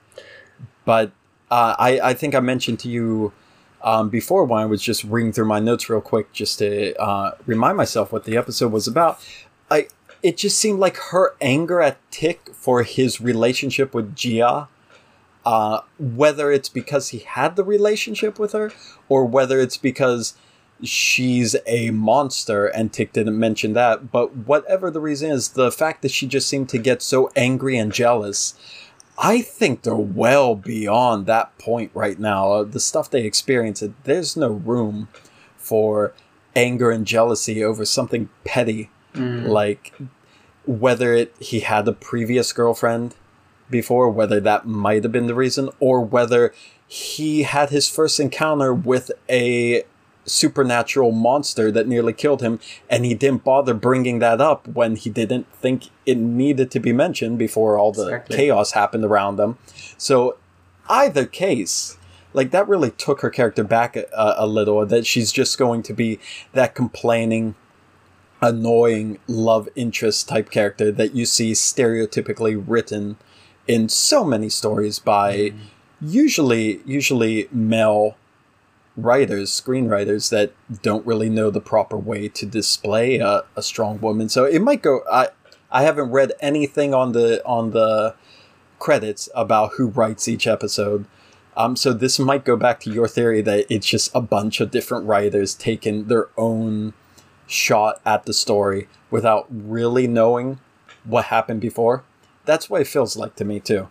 but 0.86 1.12
uh, 1.50 1.76
I, 1.80 2.00
I 2.02 2.14
think 2.14 2.36
i 2.36 2.40
mentioned 2.40 2.80
to 2.82 2.90
you 2.90 3.34
um, 3.82 4.10
before 4.10 4.46
when 4.46 4.62
I 4.62 4.66
was 4.66 4.82
just 4.82 5.04
reading 5.04 5.32
through 5.32 5.46
my 5.46 5.60
notes 5.60 5.90
real 5.90 6.02
quick 6.02 6.32
just 6.34 6.60
to 6.60 6.96
uh, 7.02 7.32
remind 7.46 7.78
myself 7.78 8.12
what 8.12 8.24
the 8.24 8.38
episode 8.38 8.72
was 8.72 8.88
about. 8.88 9.24
I 9.70 9.88
it 10.24 10.38
just 10.38 10.58
seemed 10.58 10.80
like 10.80 10.98
her 10.98 11.36
anger 11.42 11.82
at 11.82 11.98
Tick 12.12 12.50
for 12.54 12.84
his 12.84 13.22
relationship 13.22 13.94
with 13.94 14.16
Gia, 14.16 14.68
uh, 15.46 15.82
whether 16.00 16.52
it's 16.52 16.70
because 16.70 17.10
he 17.10 17.20
had 17.20 17.56
the 17.56 17.64
relationship 17.64 18.40
with 18.40 18.54
her 18.54 18.72
or 19.10 19.26
whether 19.26 19.60
it's 19.60 19.78
because 19.78 20.36
she's 20.84 21.56
a 21.66 21.92
monster 21.92 22.66
and 22.68 22.92
Tick 22.92 23.14
didn't 23.14 23.40
mention 23.40 23.74
that. 23.74 24.12
But 24.12 24.36
whatever 24.36 24.90
the 24.90 25.00
reason 25.00 25.32
is, 25.32 25.50
the 25.50 25.72
fact 25.72 26.02
that 26.02 26.12
she 26.12 26.28
just 26.28 26.50
seemed 26.50 26.70
to 26.70 26.78
get 26.78 27.02
so 27.02 27.32
angry 27.36 27.78
and 27.78 27.92
jealous 27.92 28.56
I 29.18 29.42
think 29.42 29.82
they're 29.82 29.96
well 29.96 30.56
beyond 30.56 31.26
that 31.26 31.58
point 31.58 31.92
right 31.94 32.20
now. 32.20 32.52
Uh, 32.52 32.64
the 32.64 32.80
stuff 32.80 33.10
they 33.10 33.24
experience, 33.24 33.84
there's 34.04 34.38
no 34.38 34.50
room 34.50 35.08
for 35.58 36.14
anger 36.56 36.92
and 36.92 37.06
jealousy 37.06 37.64
over 37.64 37.86
something 37.86 38.30
petty, 38.44 38.90
mm. 39.14 39.48
like 39.48 39.94
whether 40.66 41.14
it 41.14 41.36
he 41.40 41.62
had 41.62 41.88
a 41.88 41.94
previous 41.94 42.54
girlfriend 42.54 43.16
before, 43.70 44.10
whether 44.10 44.40
that 44.40 44.68
might 44.68 45.04
have 45.04 45.12
been 45.12 45.28
the 45.28 45.36
reason, 45.36 45.70
or 45.80 46.02
whether 46.02 46.54
he 46.88 47.44
had 47.44 47.70
his 47.70 47.90
first 47.90 48.20
encounter 48.20 48.74
with 48.74 49.12
a 49.30 49.84
supernatural 50.28 51.12
monster 51.12 51.72
that 51.72 51.88
nearly 51.88 52.14
killed 52.14 52.42
him, 52.42 52.60
and 52.90 53.06
he 53.06 53.14
didn't 53.14 53.44
bother 53.44 53.74
bringing 53.74 54.20
that 54.20 54.42
up 54.42 54.68
when 54.68 54.96
he 54.96 55.10
didn't 55.10 55.52
think 55.54 55.86
it 56.06 56.18
needed 56.18 56.70
to 56.72 56.80
be 56.80 56.94
mentioned 56.94 57.38
before 57.38 57.78
all 57.78 57.92
the 57.92 58.08
exactly. 58.08 58.36
chaos 58.36 58.72
happened 58.72 59.06
around 59.06 59.38
them. 59.38 59.58
So, 59.98 60.38
either 60.90 61.26
case, 61.26 61.98
like 62.34 62.52
that 62.52 62.68
really 62.68 62.92
took 62.92 63.22
her 63.22 63.30
character 63.30 63.64
back 63.64 63.96
a, 63.96 64.08
a 64.14 64.46
little, 64.46 64.86
that 64.86 65.06
she's 65.06 65.32
just 65.32 65.58
going 65.58 65.82
to 65.84 65.94
be 65.94 66.20
that 66.54 66.76
complaining, 66.76 67.56
annoying 68.42 69.20
love 69.28 69.70
interest 69.76 70.28
type 70.28 70.52
character 70.52 70.92
that 70.92 71.16
you 71.16 71.26
see 71.26 71.54
stereotypically 71.54 72.62
written 72.66 73.18
in 73.68 73.90
so 73.90 74.24
many 74.24 74.50
stories 74.50 75.00
by 75.00 75.36
mm. 75.36 75.58
usually 76.02 76.82
usually 76.86 77.48
male 77.52 78.16
writers, 78.98 79.50
screenwriters 79.52 80.30
that 80.32 80.52
don't 80.82 81.06
really 81.06 81.30
know 81.30 81.50
the 81.50 81.62
proper 81.62 81.98
way 81.98 82.28
to 82.28 82.46
display 82.46 83.20
a, 83.20 83.44
a 83.56 83.62
strong 83.62 84.02
woman. 84.02 84.28
So 84.28 84.44
it 84.44 84.62
might 84.62 84.82
go. 84.82 85.02
I 85.10 85.30
I 85.72 85.84
haven't 85.84 86.12
read 86.12 86.34
anything 86.40 86.94
on 86.94 87.12
the 87.12 87.46
on 87.46 87.72
the 87.72 88.16
credits 88.80 89.30
about 89.36 89.74
who 89.74 89.88
writes 89.88 90.28
each 90.28 90.48
episode. 90.48 91.06
Um, 91.56 91.76
so 91.76 91.92
this 91.92 92.20
might 92.20 92.46
go 92.46 92.56
back 92.56 92.80
to 92.82 92.92
your 92.92 93.08
theory 93.08 93.42
that 93.42 93.66
it's 93.70 93.88
just 93.88 94.12
a 94.14 94.22
bunch 94.22 94.60
of 94.62 94.70
different 94.70 95.08
writers 95.08 95.56
taking 95.56 96.06
their 96.06 96.28
own 96.38 96.94
shot 97.48 98.00
at 98.06 98.26
the 98.26 98.34
story 98.34 98.88
without 99.10 99.48
really 99.50 100.08
knowing 100.08 100.60
what 101.04 101.26
happened 101.26 101.62
before. 101.62 102.04
That's 102.46 102.70
what 102.70 102.82
it 102.82 102.88
feels 102.88 103.18
like 103.18 103.36
to 103.38 103.46
me 103.46 103.60
too. 103.60 103.88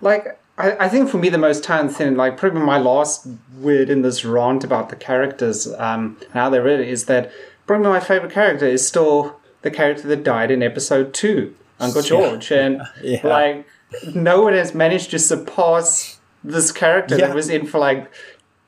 Like 0.00 0.40
I, 0.58 0.86
I 0.86 0.88
think 0.88 1.10
for 1.10 1.18
me 1.18 1.28
the 1.28 1.38
most 1.38 1.64
telling 1.64 1.88
thing, 1.88 2.16
like 2.16 2.36
probably 2.36 2.62
my 2.62 2.78
last 2.78 3.26
word 3.60 3.90
in 3.90 4.02
this 4.02 4.24
rant 4.24 4.64
about 4.64 4.88
the 4.88 4.96
characters, 4.96 5.66
um, 5.78 6.16
and 6.22 6.32
how 6.32 6.50
they're 6.50 6.62
written, 6.62 6.86
is 6.86 7.06
that 7.06 7.30
probably 7.66 7.88
my 7.88 8.00
favorite 8.00 8.32
character 8.32 8.66
is 8.66 8.86
still 8.86 9.36
the 9.62 9.70
character 9.70 10.08
that 10.08 10.24
died 10.24 10.50
in 10.50 10.62
episode 10.62 11.12
two, 11.12 11.54
Uncle 11.78 12.02
George, 12.02 12.50
yeah. 12.50 12.64
and 12.64 12.82
yeah. 13.02 13.26
like 13.26 13.66
no 14.14 14.42
one 14.42 14.54
has 14.54 14.74
managed 14.74 15.10
to 15.10 15.18
surpass 15.18 16.18
this 16.42 16.72
character 16.72 17.16
yeah. 17.18 17.26
that 17.26 17.34
was 17.34 17.50
in 17.50 17.66
for 17.66 17.78
like 17.78 18.10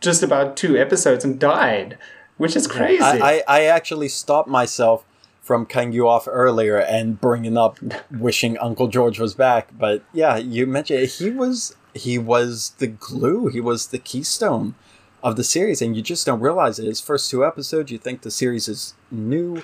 just 0.01 0.23
about 0.23 0.57
two 0.57 0.77
episodes 0.77 1.25
and 1.25 1.39
died, 1.39 1.97
which 2.37 2.55
is 2.55 2.67
crazy. 2.67 3.03
I, 3.03 3.19
I, 3.19 3.43
I 3.49 3.63
actually 3.65 4.09
stopped 4.09 4.49
myself 4.49 5.05
from 5.49 5.65
cutting 5.65 5.93
you 5.93 6.07
off 6.07 6.29
earlier 6.31 6.77
and 6.77 7.19
bringing 7.19 7.57
up 7.57 7.79
wishing 8.11 8.59
Uncle 8.59 8.87
George 8.89 9.19
was 9.19 9.35
back. 9.35 9.69
But 9.77 10.03
yeah, 10.13 10.37
you 10.37 10.67
mentioned 10.67 11.09
he 11.09 11.31
was 11.31 11.75
he 11.95 12.19
was 12.19 12.71
the 12.79 12.87
glue. 12.87 13.49
He 13.49 13.61
was 13.61 13.89
the 13.89 13.99
keystone 13.99 14.75
of 15.23 15.37
the 15.37 15.45
series, 15.45 15.83
and 15.83 15.97
you 15.97 16.03
just 16.03 16.27
don't 16.27 16.41
realize 16.41 16.79
it. 16.79 16.87
His 16.87 17.01
first 17.01 17.31
two 17.31 17.45
episodes, 17.45 17.91
you 17.91 17.99
think 17.99 18.23
the 18.23 18.31
series 18.31 18.69
is 18.69 18.95
new, 19.11 19.63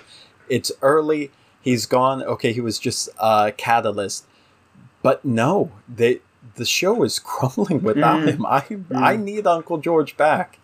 it's 0.48 0.72
early. 0.82 1.30
He's 1.60 1.86
gone. 1.86 2.22
Okay, 2.22 2.52
he 2.52 2.60
was 2.60 2.78
just 2.78 3.08
a 3.18 3.52
catalyst, 3.56 4.26
but 5.02 5.24
no, 5.24 5.72
they 5.88 6.20
the 6.56 6.64
show 6.64 7.02
is 7.02 7.18
crumbling 7.24 7.82
without 7.82 8.20
mm. 8.20 8.28
him. 8.28 8.46
I 8.46 8.60
mm. 8.60 8.84
I 8.94 9.16
need 9.16 9.46
Uncle 9.46 9.78
George 9.78 10.16
back. 10.16 10.58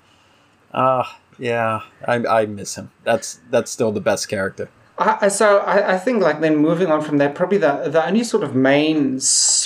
Ah, 0.75 1.17
uh, 1.17 1.19
yeah, 1.39 1.83
I 2.07 2.17
I 2.27 2.47
miss 2.47 2.75
him. 2.75 2.91
That's 3.05 3.41
that's 3.51 3.71
still 3.71 3.93
the 3.93 4.01
best 4.01 4.29
character. 4.29 4.69
I, 4.99 5.29
so 5.29 5.61
I, 5.61 5.95
I 5.95 5.99
think 5.99 6.23
like 6.23 6.41
then 6.41 6.57
moving 6.57 6.89
on 6.89 7.01
from 7.01 7.17
that, 7.19 7.35
probably 7.35 7.57
the 7.57 7.89
the 7.89 8.07
only 8.07 8.23
sort 8.23 8.45
of 8.45 8.55
main 8.55 9.19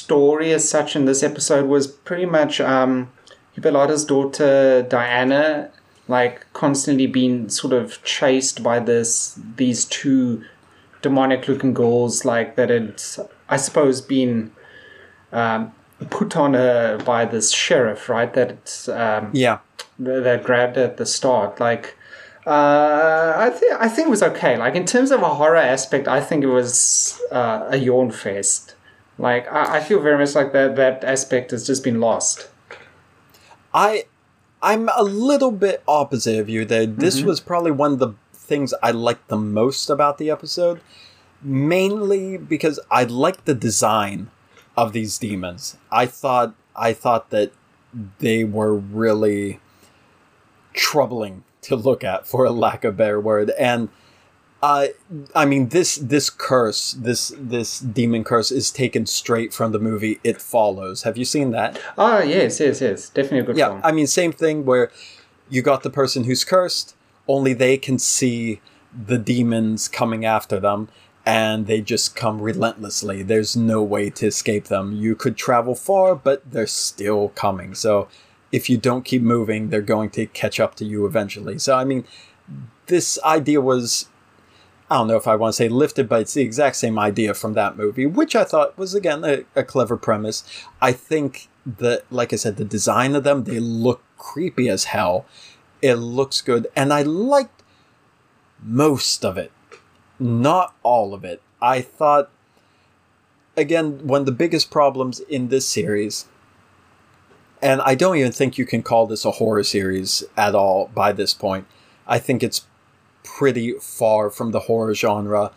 story 0.05 0.53
as 0.53 0.69
such 0.69 0.95
in 0.95 1.07
this 1.07 1.23
episode 1.23 1.67
was 1.67 1.87
pretty 1.87 2.27
much 2.27 2.61
um, 2.61 3.11
Hippolyta's 3.55 4.05
daughter 4.05 4.83
Diana, 4.83 5.71
like 6.09 6.47
constantly 6.53 7.07
being 7.07 7.49
sort 7.49 7.73
of 7.73 8.03
chased 8.05 8.63
by 8.63 8.79
this 8.81 9.39
these 9.57 9.87
two 9.87 10.45
demonic 11.01 11.49
looking 11.49 11.73
girls, 11.73 12.25
like 12.25 12.57
that 12.57 12.69
had 12.69 13.03
I 13.49 13.57
suppose 13.57 14.03
been 14.03 14.53
um, 15.33 15.73
put 16.11 16.37
on 16.37 16.53
her 16.53 16.99
by 16.99 17.25
this 17.25 17.51
sheriff, 17.51 18.09
right? 18.11 18.33
That 18.35 18.87
um, 18.89 19.31
yeah 19.33 19.59
that 19.99 20.45
grabbed 20.45 20.77
at 20.77 20.99
the 20.99 21.07
start, 21.07 21.61
like 21.61 21.97
uh, 22.47 23.33
I 23.37 23.49
think 23.51 23.73
I 23.81 23.89
think 23.89 24.09
it 24.09 24.11
was 24.11 24.23
okay. 24.23 24.59
Like 24.59 24.75
in 24.75 24.85
terms 24.85 25.11
of 25.11 25.23
a 25.23 25.35
horror 25.41 25.57
aspect, 25.57 26.09
I 26.09 26.21
think 26.21 26.45
it 26.45 26.53
was 26.61 27.19
uh, 27.33 27.69
a 27.71 27.79
yawn 27.79 28.11
fest. 28.11 28.74
Like 29.18 29.50
I, 29.52 29.76
I 29.76 29.80
feel 29.80 30.00
very 30.00 30.18
much 30.18 30.35
like 30.35 30.52
that 30.52 30.76
that 30.76 31.04
aspect 31.04 31.50
has 31.52 31.66
just 31.66 31.85
been 31.85 32.00
lost. 32.00 32.49
I 33.73 34.04
I'm 34.62 34.88
a 34.97 35.02
little 35.02 35.50
bit 35.50 35.83
opposite 35.87 36.38
of 36.38 36.49
you 36.49 36.64
there. 36.64 36.87
This 36.87 37.18
mm-hmm. 37.18 37.28
was 37.28 37.40
probably 37.40 37.71
one 37.71 37.92
of 37.92 37.99
the 37.99 38.14
things 38.33 38.75
I 38.83 38.90
liked 38.90 39.28
the 39.28 39.37
most 39.37 39.90
about 39.90 40.18
the 40.18 40.30
episode, 40.30 40.80
mainly 41.42 42.37
because 42.37 42.80
I 42.90 43.04
liked 43.04 43.44
the 43.47 43.54
design 43.54 44.30
of 44.76 44.92
these 44.92 45.18
demons. 45.18 45.76
I 45.90 46.06
thought 46.06 46.54
I 46.75 46.92
thought 46.92 47.30
that 47.30 47.52
they 48.18 48.44
were 48.44 48.75
really 48.75 49.61
troubling 50.73 51.44
to 51.62 51.76
look 51.76 52.04
at, 52.04 52.26
for 52.26 52.44
a 52.44 52.50
lack 52.50 52.85
of 52.85 52.94
a 52.94 52.97
better 52.97 53.21
word. 53.21 53.50
And 53.59 53.88
uh, 54.64 54.87
I 55.35 55.44
mean, 55.44 55.68
this 55.68 55.97
this 55.97 56.30
curse, 56.30 56.92
this 56.92 57.35
this 57.37 57.80
demon 57.80 58.25
curse, 58.25 58.50
is 58.50 58.71
taken 58.71 59.04
straight 59.04 59.52
from 59.52 59.73
the 59.73 59.78
movie 59.78 60.21
It 60.25 60.40
Follows. 60.40 61.02
Have 61.02 61.18
you 61.18 61.26
seen 61.26 61.50
that? 61.50 61.78
Ah, 61.99 62.23
yes, 62.23 62.61
yes, 62.61 62.80
yes, 62.80 63.11
definitely 63.11 63.40
a 63.40 63.42
good 63.42 63.49
one. 63.49 63.59
yeah, 63.59 63.68
film. 63.68 63.80
I 63.85 63.92
mean, 63.92 64.06
same 64.06 64.33
thing 64.33 64.64
where 64.64 64.90
you 65.50 65.61
got 65.61 65.83
the 65.83 65.90
person 65.90 66.25
who's 66.25 66.44
cursed, 66.44 66.97
only 67.28 67.52
they 67.52 67.76
can 67.76 67.99
see 67.99 68.62
the 69.06 69.18
demons 69.18 69.87
coming 69.87 70.25
after 70.25 70.59
them, 70.59 70.88
and 71.26 71.66
they 71.66 71.83
just 71.83 72.16
come 72.16 72.40
relentlessly. 72.40 73.23
There's 73.23 73.54
no 73.54 73.83
way 73.83 74.09
to 74.09 74.26
escape 74.26 74.68
them. 74.68 74.92
You 74.92 75.14
could 75.14 75.37
travel 75.37 75.75
far, 75.75 76.14
but 76.14 76.50
they're 76.50 76.66
still 76.66 77.28
coming. 77.30 77.75
So 77.75 78.09
if 78.50 78.71
you 78.71 78.78
don't 78.78 79.04
keep 79.04 79.21
moving, 79.21 79.68
they're 79.68 79.83
going 79.83 80.09
to 80.11 80.25
catch 80.25 80.59
up 80.59 80.75
to 80.76 80.87
you 80.87 81.04
eventually. 81.04 81.59
So, 81.59 81.76
I 81.76 81.85
mean, 81.85 82.04
this 82.87 83.18
idea 83.25 83.61
was, 83.61 84.09
I 84.91 84.97
don't 84.97 85.09
know 85.09 85.17
if 85.17 85.26
I 85.26 85.37
want 85.37 85.55
to 85.55 85.57
say 85.57 85.69
lifted, 85.69 86.09
but 86.09 86.21
it's 86.21 86.35
the 86.35 86.43
exact 86.43 86.76
same 86.76 86.99
idea 86.99 87.35
from 87.35 87.55
that 87.55 87.76
movie, 87.76 88.07
which 88.07 88.37
I 88.37 88.45
thought 88.45 88.76
was, 88.76 88.95
again, 88.95 89.25
a, 89.25 89.45
a 89.57 89.64
clever 89.64 89.97
premise. 89.97 90.45
I 90.81 90.93
think 90.93 91.49
that, 91.64 92.05
like 92.11 92.33
I 92.33 92.37
said, 92.37 92.57
the 92.57 92.64
design 92.64 93.14
of 93.14 93.25
them, 93.25 93.45
they 93.45 93.61
look 93.61 94.03
creepy 94.19 94.69
as 94.69 94.85
hell. 94.85 95.25
It 95.81 95.95
looks 95.95 96.41
good. 96.41 96.67
And 96.76 96.93
I 96.93 97.03
liked 97.03 97.62
most 98.62 99.25
of 99.25 99.38
it, 99.38 99.53
not 100.19 100.75
all 100.83 101.14
of 101.14 101.25
it. 101.25 101.41
I 101.62 101.81
thought, 101.81 102.31
again, 103.57 104.07
one 104.07 104.20
of 104.20 104.27
the 104.27 104.33
biggest 104.33 104.70
problems 104.70 105.20
in 105.20 105.49
this 105.49 105.66
series 105.66 106.27
and 107.64 107.81
I 107.81 107.94
don't 107.94 108.16
even 108.16 108.31
think 108.31 108.59
you 108.59 108.66
can 108.66 108.83
call 108.83 109.07
this 109.07 109.25
a 109.25 109.31
horror 109.31 109.62
series 109.64 110.23
at 110.37 110.55
all 110.55 110.88
by 110.88 111.12
this 111.12 111.33
point. 111.33 111.66
I 112.07 112.18
think 112.18 112.42
it's 112.42 112.66
pretty 113.25 113.73
far 113.81 114.31
from 114.31 114.53
the 114.53 114.61
horror 114.61 114.95
genre, 114.95 115.51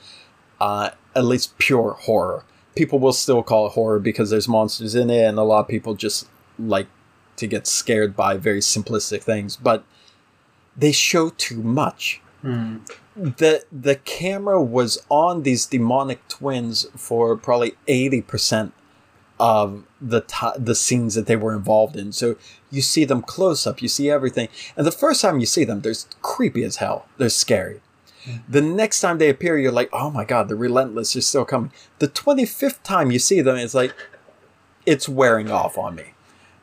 uh, 0.60 0.90
at 1.16 1.26
least 1.26 1.58
pure 1.60 1.92
horror. 1.92 2.44
People 2.76 2.98
will 2.98 3.14
still 3.14 3.44
call 3.44 3.68
it 3.68 3.74
horror 3.74 4.00
because 4.00 4.32
there's 4.32 4.48
monsters 4.48 4.96
in 4.96 5.10
it, 5.10 5.24
and 5.24 5.38
a 5.38 5.44
lot 5.44 5.60
of 5.60 5.68
people 5.68 5.94
just 5.94 6.28
like 6.58 6.88
to 7.36 7.46
get 7.46 7.68
scared 7.68 8.16
by 8.16 8.38
very 8.38 8.60
simplistic 8.62 9.22
things. 9.22 9.56
But 9.56 9.84
they 10.76 10.92
show 10.92 11.30
too 11.30 11.62
much. 11.62 12.22
Mm. 12.44 12.88
The 13.16 13.66
the 13.72 13.96
camera 13.96 14.62
was 14.62 15.04
on 15.10 15.44
these 15.44 15.66
demonic 15.66 16.28
twins 16.28 16.88
for 16.96 17.36
probably 17.36 17.74
eighty 17.88 18.22
percent 18.22 18.74
of 19.40 19.84
the 20.00 20.22
t- 20.22 20.58
the 20.58 20.76
scenes 20.76 21.16
that 21.16 21.26
they 21.26 21.36
were 21.36 21.54
involved 21.54 21.96
in. 21.96 22.12
So 22.12 22.38
you 22.70 22.82
see 22.82 23.06
them 23.06 23.22
close 23.22 23.66
up, 23.66 23.82
you 23.82 23.88
see 23.88 24.10
everything, 24.10 24.50
and 24.76 24.86
the 24.86 24.92
first 24.92 25.22
time 25.22 25.40
you 25.40 25.46
see 25.46 25.64
them, 25.64 25.82
they're 25.82 25.94
creepy 26.22 26.64
as 26.64 26.78
hell. 26.78 27.08
They're 27.18 27.30
scary. 27.30 27.82
Mm-hmm. 28.26 28.52
The 28.52 28.62
next 28.62 29.02
time 29.02 29.18
they 29.18 29.30
appear, 29.30 29.58
you're 29.58 29.72
like, 29.72 29.90
oh 29.94 30.10
my 30.10 30.26
god, 30.26 30.50
the 30.50 30.56
relentless 30.56 31.16
is 31.16 31.26
still 31.26 31.46
coming. 31.46 31.72
The 32.00 32.08
twenty 32.08 32.46
fifth 32.46 32.84
time 32.84 33.12
you 33.12 33.20
see 33.20 33.42
them, 33.42 33.56
it's 33.56 33.74
like 33.74 33.94
it's 34.86 35.08
wearing 35.08 35.52
off 35.52 35.78
on 35.78 35.96
me. 35.96 36.14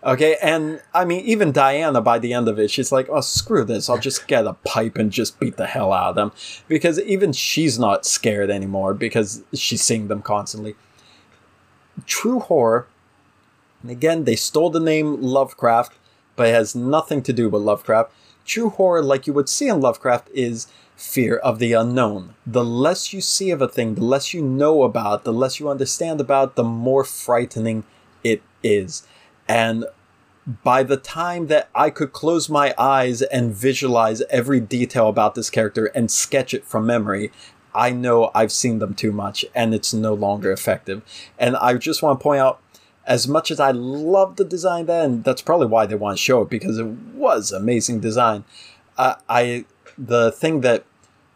Okay, 0.03 0.37
and 0.43 0.83
I 0.93 1.07
mean, 1.07 1.25
even 1.25 1.51
Diana, 1.51 2.03
by 2.03 2.19
the 2.19 2.35
end 2.35 2.47
of 2.47 2.59
it, 2.59 2.71
she's 2.71 2.93
like, 2.93 3.09
oh, 3.09 3.23
screw 3.23 3.65
this. 3.65 3.89
I'll 3.89 3.97
just 3.97 4.27
get 4.27 4.47
a 4.47 4.53
pipe 4.53 4.97
and 4.97 5.11
just 5.11 5.41
beat 5.41 5.57
the 5.57 5.67
hell 5.67 5.95
out 5.95 6.11
of 6.11 6.15
them. 6.15 6.33
Because 6.69 7.01
even 7.01 7.33
she's 7.33 7.79
not 7.79 8.05
scared 8.05 8.51
anymore 8.51 8.93
because 8.93 9.43
she's 9.55 9.81
seeing 9.81 10.09
them 10.09 10.21
constantly 10.21 10.75
true 12.05 12.41
horror. 12.41 12.87
Again, 13.89 14.25
they 14.25 14.37
stole 14.37 14.71
the 14.71 14.81
name 14.81 15.21
Lovecraft, 15.21 15.95
but 16.37 16.49
it 16.49 16.55
has 16.55 16.75
nothing 16.75 17.23
to 17.23 17.33
do 17.33 17.49
with 17.49 17.63
Lovecraft. 17.63 18.13
True 18.45 18.71
horror, 18.71 19.03
like 19.03 19.27
you 19.27 19.33
would 19.33 19.49
see 19.49 19.69
in 19.69 19.81
Lovecraft, 19.81 20.29
is 20.35 20.67
fear 20.97 21.37
of 21.37 21.59
the 21.59 21.73
unknown. 21.73 22.35
The 22.47 22.65
less 22.65 23.13
you 23.13 23.21
see 23.21 23.51
of 23.51 23.61
a 23.61 23.69
thing, 23.69 23.95
the 23.95 24.05
less 24.05 24.33
you 24.33 24.43
know 24.43 24.83
about, 24.83 25.25
the 25.25 25.33
less 25.33 25.59
you 25.59 25.69
understand 25.69 26.21
about, 26.21 26.57
the 26.57 26.65
more 26.65 27.05
frightening 27.05 27.85
it 28.23 28.43
is. 28.63 29.07
And 29.49 29.85
by 30.63 30.83
the 30.83 30.97
time 30.97 31.47
that 31.47 31.69
I 31.75 31.91
could 31.91 32.13
close 32.13 32.49
my 32.49 32.75
eyes 32.77 33.23
and 33.23 33.55
visualize 33.55 34.21
every 34.23 34.61
detail 34.61 35.09
about 35.09 35.35
this 35.35 35.51
character 35.51 35.87
and 35.87 36.11
sketch 36.11 36.53
it 36.53 36.65
from 36.65 36.87
memory, 36.87 37.33
I 37.75 37.91
know 37.91 38.31
I've 38.35 38.53
seen 38.53 38.79
them 38.79 38.95
too 38.95 39.11
much 39.11 39.45
and 39.55 39.75
it's 39.75 39.93
no 39.93 40.15
longer 40.15 40.53
effective. 40.53 41.03
And 41.39 41.57
I 41.57 41.75
just 41.75 42.03
want 42.03 42.21
to 42.21 42.23
point 42.23 42.41
out, 42.41 42.61
as 43.07 43.29
much 43.29 43.51
as 43.51 43.61
I 43.61 43.71
love 43.71 44.37
the 44.37 44.45
design 44.45 44.87
then, 44.87 45.23
that's 45.23 45.43
probably 45.43 45.67
why 45.67 45.87
they 45.87 45.95
want 45.95 46.19
to 46.19 46.23
show 46.23 46.43
it 46.43 46.51
because 46.51 46.79
it 46.79 46.87
was 46.87 47.53
amazing 47.53 48.01
design. 48.01 48.45
Uh, 48.97 49.17
I 49.29 49.65
the 49.99 50.33
thing 50.33 50.61
that 50.63 50.85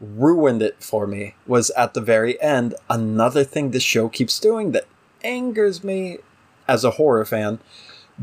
ruined 0.00 0.62
it 0.62 0.82
for 0.82 1.06
me 1.06 1.34
was 1.46 1.70
at 1.70 1.94
the 1.94 2.00
very 2.00 2.40
end. 2.40 2.74
Another 2.88 3.44
thing 3.44 3.70
this 3.70 3.82
show 3.82 4.08
keeps 4.08 4.38
doing 4.38 4.72
that 4.72 4.86
angers 5.22 5.82
me 5.82 6.18
as 6.66 6.84
a 6.84 6.92
horror 6.92 7.24
fan 7.24 7.58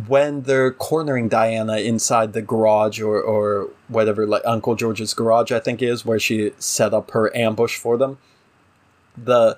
when 0.08 0.42
they're 0.42 0.72
cornering 0.74 1.30
Diana 1.30 1.78
inside 1.78 2.34
the 2.34 2.42
garage 2.42 3.00
or, 3.00 3.22
or 3.22 3.70
whatever, 3.88 4.28
like 4.28 4.42
Uncle 4.46 4.76
George's 4.76 5.14
garage, 5.14 5.52
I 5.52 5.60
think 5.60 5.82
is, 5.82 6.06
where 6.06 6.20
she 6.20 6.52
set 6.60 6.94
up 6.94 7.12
her 7.12 7.36
ambush 7.36 7.78
for 7.78 7.98
them. 7.98 8.18
The 9.16 9.58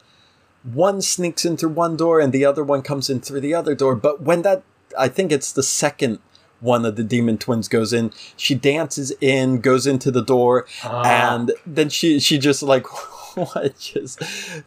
one 0.73 1.01
sneaks 1.01 1.45
in 1.45 1.58
through 1.58 1.69
one 1.69 1.95
door 1.95 2.19
and 2.19 2.34
the 2.34 2.45
other 2.45 2.63
one 2.63 2.82
comes 2.82 3.10
in 3.10 3.21
through 3.21 3.41
the 3.41 3.53
other 3.53 3.75
door. 3.75 3.95
But 3.95 4.21
when 4.21 4.41
that, 4.41 4.63
I 4.97 5.08
think 5.08 5.32
it's 5.32 5.51
the 5.51 5.63
second 5.63 6.19
one 6.60 6.86
of 6.86 6.95
the 6.95 7.03
demon 7.03 7.38
twins 7.38 7.67
goes 7.67 7.93
in, 7.93 8.12
she 8.36 8.56
dances 8.56 9.12
in, 9.21 9.62
goes 9.62 9.86
into 9.86 10.10
the 10.10 10.23
door, 10.23 10.65
ah. 10.84 11.03
and 11.06 11.51
then 11.65 11.89
she 11.89 12.19
she 12.19 12.38
just 12.38 12.63
like 12.63 12.88
what 13.36 13.77
just 13.77 14.21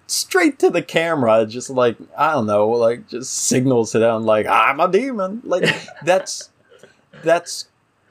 straight 0.07 0.59
to 0.61 0.71
the 0.71 0.83
camera, 0.83 1.45
just 1.47 1.71
like 1.71 1.97
I 2.17 2.33
don't 2.33 2.47
know, 2.47 2.69
like 2.69 3.09
just 3.09 3.33
signals 3.33 3.93
to 3.93 3.99
them 3.99 4.25
like 4.25 4.47
I'm 4.47 4.81
a 4.81 4.91
demon. 4.91 5.43
Like 5.45 5.65
that's 6.05 6.51
that's 7.25 7.69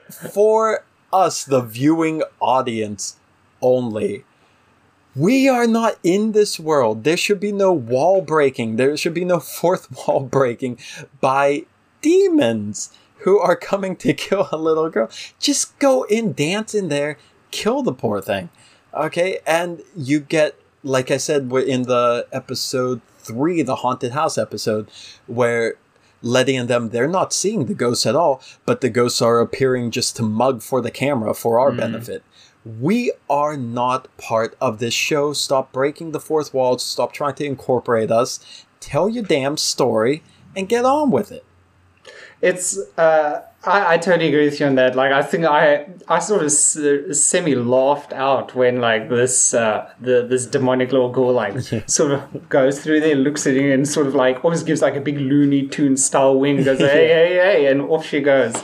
for 0.10 0.84
us, 1.12 1.44
the 1.44 1.62
viewing 1.62 2.24
audience 2.40 3.18
only. 3.62 4.26
We 5.20 5.50
are 5.50 5.68
not 5.68 5.98
in 6.02 6.32
this 6.32 6.58
world. 6.62 7.04
There 7.04 7.18
should 7.18 7.42
be 7.42 7.52
no 7.52 7.74
wall 7.74 8.22
breaking. 8.22 8.78
There 8.78 8.96
should 8.96 9.14
be 9.14 9.26
no 9.26 9.40
fourth 9.60 9.92
wall 9.92 10.22
breaking 10.22 10.80
by 11.20 11.66
demons 12.02 12.92
who 13.20 13.38
are 13.38 13.58
coming 13.58 13.98
to 13.98 14.14
kill 14.26 14.48
a 14.52 14.58
little 14.58 14.90
girl. 14.90 15.10
Just 15.38 15.78
go 15.80 16.04
in, 16.04 16.32
dance 16.32 16.74
in 16.74 16.88
there, 16.88 17.18
kill 17.52 17.84
the 17.84 17.92
poor 17.92 18.22
thing. 18.22 18.50
Okay, 18.94 19.40
and 19.46 19.82
you 19.96 20.22
get, 20.22 20.56
like 20.84 21.12
I 21.12 21.18
said, 21.18 21.52
we're 21.52 21.62
in 21.62 21.84
the 21.84 22.26
episode 22.32 23.02
three, 23.20 23.62
the 23.62 23.78
haunted 23.78 24.14
house 24.14 24.38
episode, 24.38 24.90
where 25.28 25.76
Letty 26.22 26.56
and 26.56 26.70
them, 26.70 26.90
they're 26.90 27.08
not 27.08 27.34
seeing 27.34 27.66
the 27.66 27.74
ghosts 27.74 28.06
at 28.06 28.16
all, 28.16 28.42
but 28.66 28.82
the 28.82 28.90
ghosts 28.90 29.22
are 29.22 29.40
appearing 29.40 29.92
just 29.92 30.16
to 30.16 30.24
mug 30.24 30.62
for 30.62 30.82
the 30.82 30.92
camera 30.92 31.34
for 31.34 31.60
our 31.60 31.72
mm. 31.72 31.78
benefit. 31.78 32.24
We 32.66 33.14
are 33.30 33.56
not 33.58 34.16
part 34.18 34.56
of 34.60 34.80
this 34.80 34.94
show. 34.94 35.34
Stop 35.34 35.72
breaking 35.72 36.12
the 36.12 36.20
fourth 36.20 36.54
wall. 36.54 36.78
Stop 36.78 37.14
trying 37.14 37.36
to 37.36 37.46
incorporate 37.46 38.12
us. 38.12 38.66
Tell 38.80 39.10
your 39.10 39.24
damn 39.24 39.58
story 39.58 40.24
and 40.56 40.68
get 40.68 40.86
on 40.86 41.12
with 41.12 41.32
it. 41.32 41.46
it's 42.42 42.78
uh, 42.98 43.42
I, 43.66 43.96
I 43.96 43.98
totally 43.98 44.30
agree 44.30 44.46
with 44.46 44.60
you 44.60 44.66
on 44.66 44.76
that. 44.76 44.96
Like, 44.96 45.12
I 45.12 45.22
think 45.22 45.46
I 45.46 45.88
I 46.08 46.20
sort 46.20 46.44
of 46.44 46.52
semi 46.52 47.56
laughed 47.56 48.14
out 48.14 48.56
when 48.56 48.80
like 48.80 49.10
this 49.10 49.54
uh, 49.54 49.90
the 50.00 50.26
this 50.28 50.46
demonic 50.46 50.92
little 50.92 51.12
girl 51.12 51.34
like 51.34 51.60
sort 51.88 52.12
of 52.12 52.50
goes 52.50 52.82
through 52.82 53.02
there, 53.02 53.16
looks 53.16 53.46
at 53.46 53.56
him, 53.56 53.72
and 53.72 53.88
sort 53.88 54.08
of 54.08 54.16
like 54.16 54.44
almost 54.46 54.66
gives 54.66 54.82
like 54.82 54.96
a 54.96 55.02
big 55.02 55.18
Looney 55.18 55.68
Tune 55.68 55.98
style 55.98 56.40
wing, 56.40 56.64
goes 56.64 56.80
hey 56.80 57.08
hey 57.08 57.34
hey, 57.36 57.66
and 57.68 57.82
off 57.82 58.06
she 58.06 58.22
goes. 58.22 58.56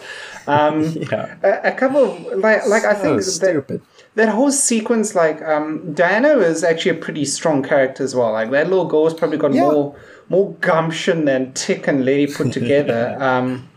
Um, 0.47 0.83
yeah. 1.11 1.35
a, 1.43 1.69
a, 1.69 1.71
couple 1.71 2.03
of 2.03 2.39
like 2.39 2.67
like 2.67 2.83
I 2.83 2.93
think 2.93 3.21
stupid. 3.21 3.81
That, 4.15 4.25
that 4.25 4.29
whole 4.29 4.51
sequence, 4.51 5.15
like 5.15 5.41
um, 5.41 5.93
Diana 5.93 6.37
is 6.37 6.63
actually 6.63 6.97
a 6.97 7.01
pretty 7.01 7.25
strong 7.25 7.63
character 7.63 8.03
as 8.03 8.15
well. 8.15 8.31
Like 8.31 8.51
that 8.51 8.69
little 8.69 8.85
girl's 8.85 9.13
probably 9.13 9.37
got 9.37 9.53
yeah. 9.53 9.61
more 9.61 9.95
more 10.29 10.53
gumption 10.55 11.25
than 11.25 11.53
Tick 11.53 11.87
and 11.87 12.05
Letty 12.05 12.27
put 12.27 12.51
together. 12.53 13.17
um, 13.19 13.69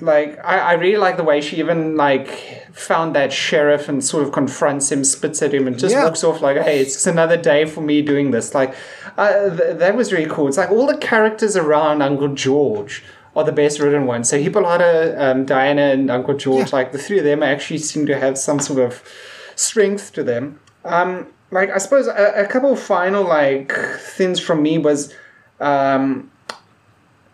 like 0.00 0.38
I, 0.44 0.58
I 0.58 0.72
really 0.74 0.96
like 0.96 1.16
the 1.16 1.24
way 1.24 1.40
she 1.40 1.58
even 1.58 1.96
like 1.96 2.74
found 2.74 3.14
that 3.14 3.32
sheriff 3.32 3.88
and 3.88 4.02
sort 4.02 4.24
of 4.24 4.32
confronts 4.32 4.90
him, 4.90 5.04
spits 5.04 5.42
at 5.42 5.54
him, 5.54 5.66
and 5.66 5.78
just 5.78 5.94
yeah. 5.94 6.04
walks 6.04 6.24
off 6.24 6.40
like, 6.40 6.56
"Hey, 6.56 6.80
it's 6.80 7.06
another 7.06 7.36
day 7.36 7.66
for 7.66 7.80
me 7.80 8.02
doing 8.02 8.30
this." 8.30 8.54
Like 8.54 8.74
uh, 9.16 9.56
th- 9.56 9.78
that 9.78 9.94
was 9.94 10.12
really 10.12 10.28
cool. 10.28 10.48
It's 10.48 10.56
like 10.56 10.70
all 10.70 10.86
the 10.86 10.96
characters 10.96 11.56
around 11.56 12.02
Uncle 12.02 12.34
George 12.34 13.04
are 13.34 13.44
the 13.44 13.52
best 13.52 13.80
written 13.80 14.06
ones. 14.06 14.28
So 14.28 14.38
Hippolyta, 14.38 15.14
um, 15.18 15.44
Diana, 15.44 15.82
and 15.92 16.10
Uncle 16.10 16.36
George, 16.36 16.70
yeah. 16.70 16.76
like 16.76 16.92
the 16.92 16.98
three 16.98 17.18
of 17.18 17.24
them 17.24 17.42
actually 17.42 17.78
seem 17.78 18.06
to 18.06 18.18
have 18.18 18.36
some 18.36 18.60
sort 18.60 18.80
of 18.80 19.02
strength 19.56 20.12
to 20.14 20.22
them. 20.22 20.60
Um, 20.84 21.28
like 21.50 21.70
I 21.70 21.78
suppose 21.78 22.06
a, 22.06 22.32
a 22.36 22.46
couple 22.46 22.74
final 22.76 23.24
like 23.24 23.72
things 23.98 24.40
from 24.40 24.62
me 24.62 24.78
was 24.78 25.14
um, 25.60 26.30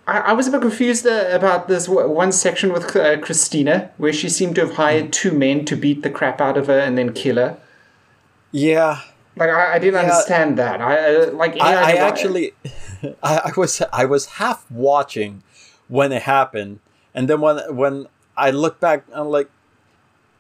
I, 0.06 0.18
I, 0.18 0.32
was 0.32 0.48
a 0.48 0.50
bit 0.50 0.60
confused 0.60 1.06
uh, 1.06 1.28
about 1.30 1.68
this 1.68 1.88
one 1.88 2.32
section 2.32 2.72
with 2.72 2.94
uh, 2.94 3.18
Christina, 3.20 3.90
where 3.96 4.12
she 4.12 4.28
seemed 4.28 4.56
to 4.56 4.66
have 4.66 4.74
hired 4.74 5.06
mm. 5.06 5.12
two 5.12 5.32
men 5.32 5.64
to 5.66 5.76
beat 5.76 6.02
the 6.02 6.10
crap 6.10 6.40
out 6.40 6.56
of 6.56 6.66
her 6.66 6.78
and 6.78 6.98
then 6.98 7.12
kill 7.12 7.36
her. 7.36 7.58
Yeah. 8.52 9.00
Like 9.36 9.50
I, 9.50 9.74
I 9.74 9.78
didn't 9.78 9.94
yeah. 9.94 10.10
understand 10.10 10.58
that. 10.58 10.80
I 10.80 11.14
uh, 11.14 11.32
like. 11.32 11.60
I, 11.60 11.92
I 11.92 11.96
actually, 11.96 12.52
I, 13.22 13.36
I 13.44 13.52
was 13.56 13.82
I 13.92 14.04
was 14.04 14.26
half 14.26 14.68
watching 14.70 15.42
when 15.88 16.12
it 16.12 16.22
happened, 16.22 16.80
and 17.14 17.28
then 17.28 17.40
when 17.40 17.58
when 17.74 18.06
I 18.36 18.50
look 18.50 18.78
back, 18.80 19.04
I'm 19.12 19.28
like, 19.28 19.50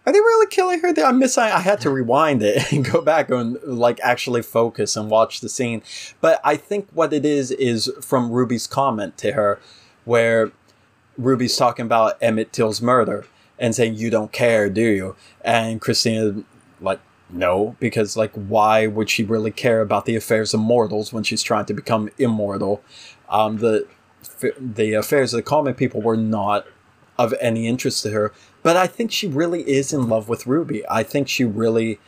are 0.08 0.12
they 0.12 0.20
really 0.20 0.46
killing 0.46 0.80
her? 0.80 0.94
I'm 1.04 1.18
missing. 1.18 1.42
I 1.42 1.60
had 1.60 1.82
to 1.82 1.90
rewind 1.90 2.42
it 2.42 2.72
and 2.72 2.82
go 2.82 3.02
back 3.02 3.28
and 3.28 3.58
like 3.62 4.00
actually 4.02 4.40
focus 4.40 4.96
and 4.96 5.10
watch 5.10 5.40
the 5.40 5.50
scene. 5.50 5.82
But 6.22 6.40
I 6.42 6.56
think 6.56 6.88
what 6.94 7.12
it 7.12 7.26
is 7.26 7.50
is 7.50 7.92
from 8.00 8.30
Ruby's 8.30 8.66
comment 8.66 9.18
to 9.18 9.32
her, 9.32 9.60
where 10.06 10.50
Ruby's 11.18 11.56
talking 11.56 11.84
about 11.84 12.16
Emmett 12.22 12.54
Till's 12.54 12.80
murder 12.80 13.26
and 13.58 13.74
saying, 13.74 13.96
"You 13.96 14.08
don't 14.08 14.32
care, 14.32 14.70
do 14.70 14.80
you?" 14.80 15.16
And 15.42 15.78
Christina, 15.78 16.42
like, 16.80 17.00
no, 17.28 17.76
because 17.78 18.16
like, 18.16 18.32
why 18.32 18.86
would 18.86 19.10
she 19.10 19.24
really 19.24 19.50
care 19.50 19.82
about 19.82 20.06
the 20.06 20.16
affairs 20.16 20.54
of 20.54 20.60
mortals 20.60 21.12
when 21.12 21.22
she's 21.22 21.42
trying 21.42 21.66
to 21.66 21.74
become 21.74 22.08
immortal? 22.18 22.82
Um, 23.28 23.58
the 23.58 23.86
the 24.58 24.94
affairs 24.94 25.32
of 25.32 25.38
the 25.38 25.42
common 25.42 25.74
people 25.74 26.00
were 26.00 26.16
not 26.16 26.66
of 27.18 27.34
any 27.40 27.66
interest 27.66 28.02
to 28.04 28.10
her. 28.10 28.32
But 28.62 28.76
I 28.76 28.86
think 28.86 29.10
she 29.10 29.26
really 29.26 29.68
is 29.68 29.92
in 29.92 30.08
love 30.08 30.28
with 30.28 30.46
Ruby. 30.46 30.84
I 30.88 31.02
think 31.02 31.28
she 31.28 31.44
really 31.44 31.98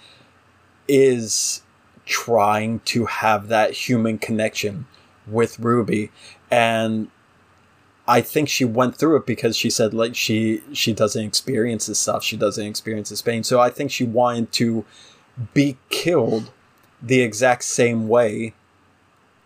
is 0.88 1.62
trying 2.06 2.80
to 2.80 3.06
have 3.06 3.48
that 3.48 3.72
human 3.72 4.18
connection 4.18 4.86
with 5.26 5.58
Ruby. 5.58 6.10
And 6.50 7.08
I 8.06 8.20
think 8.20 8.48
she 8.48 8.64
went 8.64 8.96
through 8.96 9.16
it 9.16 9.26
because 9.26 9.56
she 9.56 9.70
said 9.70 9.94
like 9.94 10.16
she 10.16 10.62
she 10.72 10.92
doesn't 10.92 11.24
experience 11.24 11.86
this 11.86 12.00
stuff. 12.00 12.24
She 12.24 12.36
doesn't 12.36 12.66
experience 12.66 13.10
this 13.10 13.22
pain. 13.22 13.44
So 13.44 13.60
I 13.60 13.70
think 13.70 13.90
she 13.90 14.04
wanted 14.04 14.50
to 14.52 14.84
be 15.54 15.76
killed 15.88 16.50
the 17.00 17.20
exact 17.20 17.64
same 17.64 18.08
way 18.08 18.54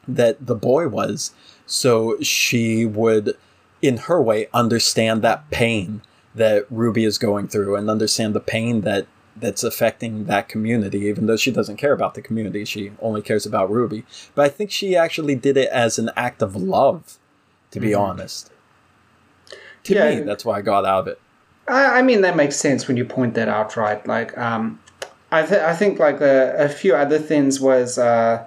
that 0.08 0.46
the 0.46 0.54
boy 0.54 0.88
was. 0.88 1.32
So 1.66 2.20
she 2.20 2.84
would 2.84 3.36
in 3.80 3.98
her 3.98 4.20
way 4.20 4.48
understand 4.52 5.22
that 5.22 5.50
pain 5.50 6.02
that 6.34 6.66
Ruby 6.70 7.04
is 7.04 7.18
going 7.18 7.48
through 7.48 7.76
and 7.76 7.90
understand 7.90 8.34
the 8.34 8.40
pain 8.40 8.80
that 8.82 9.06
that's 9.36 9.64
affecting 9.64 10.26
that 10.26 10.48
community 10.48 11.00
even 11.00 11.26
though 11.26 11.36
she 11.36 11.50
doesn't 11.50 11.76
care 11.76 11.92
about 11.92 12.14
the 12.14 12.22
community 12.22 12.64
she 12.64 12.92
only 13.00 13.20
cares 13.20 13.44
about 13.44 13.70
Ruby. 13.70 14.04
But 14.34 14.46
I 14.46 14.48
think 14.48 14.70
she 14.70 14.96
actually 14.96 15.34
did 15.34 15.56
it 15.56 15.68
as 15.70 15.98
an 15.98 16.10
act 16.16 16.40
of 16.40 16.54
love 16.54 17.18
to 17.72 17.80
be 17.80 17.90
mm-hmm. 17.90 18.00
honest. 18.00 18.50
To 19.84 19.94
yeah, 19.94 20.14
me 20.14 20.20
that's 20.20 20.44
why 20.44 20.58
I 20.58 20.62
got 20.62 20.84
out 20.84 21.00
of 21.00 21.08
it. 21.08 21.20
I, 21.66 21.98
I 21.98 22.02
mean 22.02 22.20
that 22.22 22.36
makes 22.36 22.56
sense 22.56 22.86
when 22.86 22.96
you 22.96 23.04
point 23.04 23.34
that 23.34 23.48
out 23.48 23.76
right? 23.76 24.06
Like 24.06 24.36
um 24.38 24.80
I, 25.32 25.44
th- 25.44 25.62
I 25.62 25.74
think 25.74 25.98
like 25.98 26.20
a, 26.20 26.54
a 26.56 26.68
few 26.68 26.94
other 26.94 27.18
things 27.18 27.60
was 27.60 27.98
uh 27.98 28.46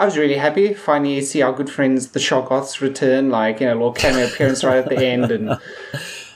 I 0.00 0.06
was 0.06 0.16
really 0.16 0.36
happy 0.36 0.72
finally 0.72 1.20
to 1.20 1.26
see 1.26 1.42
our 1.42 1.52
good 1.52 1.68
friends 1.68 2.08
the 2.08 2.20
Shoggoths 2.20 2.80
return, 2.80 3.28
like 3.28 3.60
you 3.60 3.66
know, 3.66 3.74
a 3.74 3.80
little 3.80 3.92
cameo 3.92 4.26
appearance 4.26 4.64
right 4.64 4.78
at 4.78 4.88
the 4.88 5.04
end, 5.04 5.30
and 5.30 5.58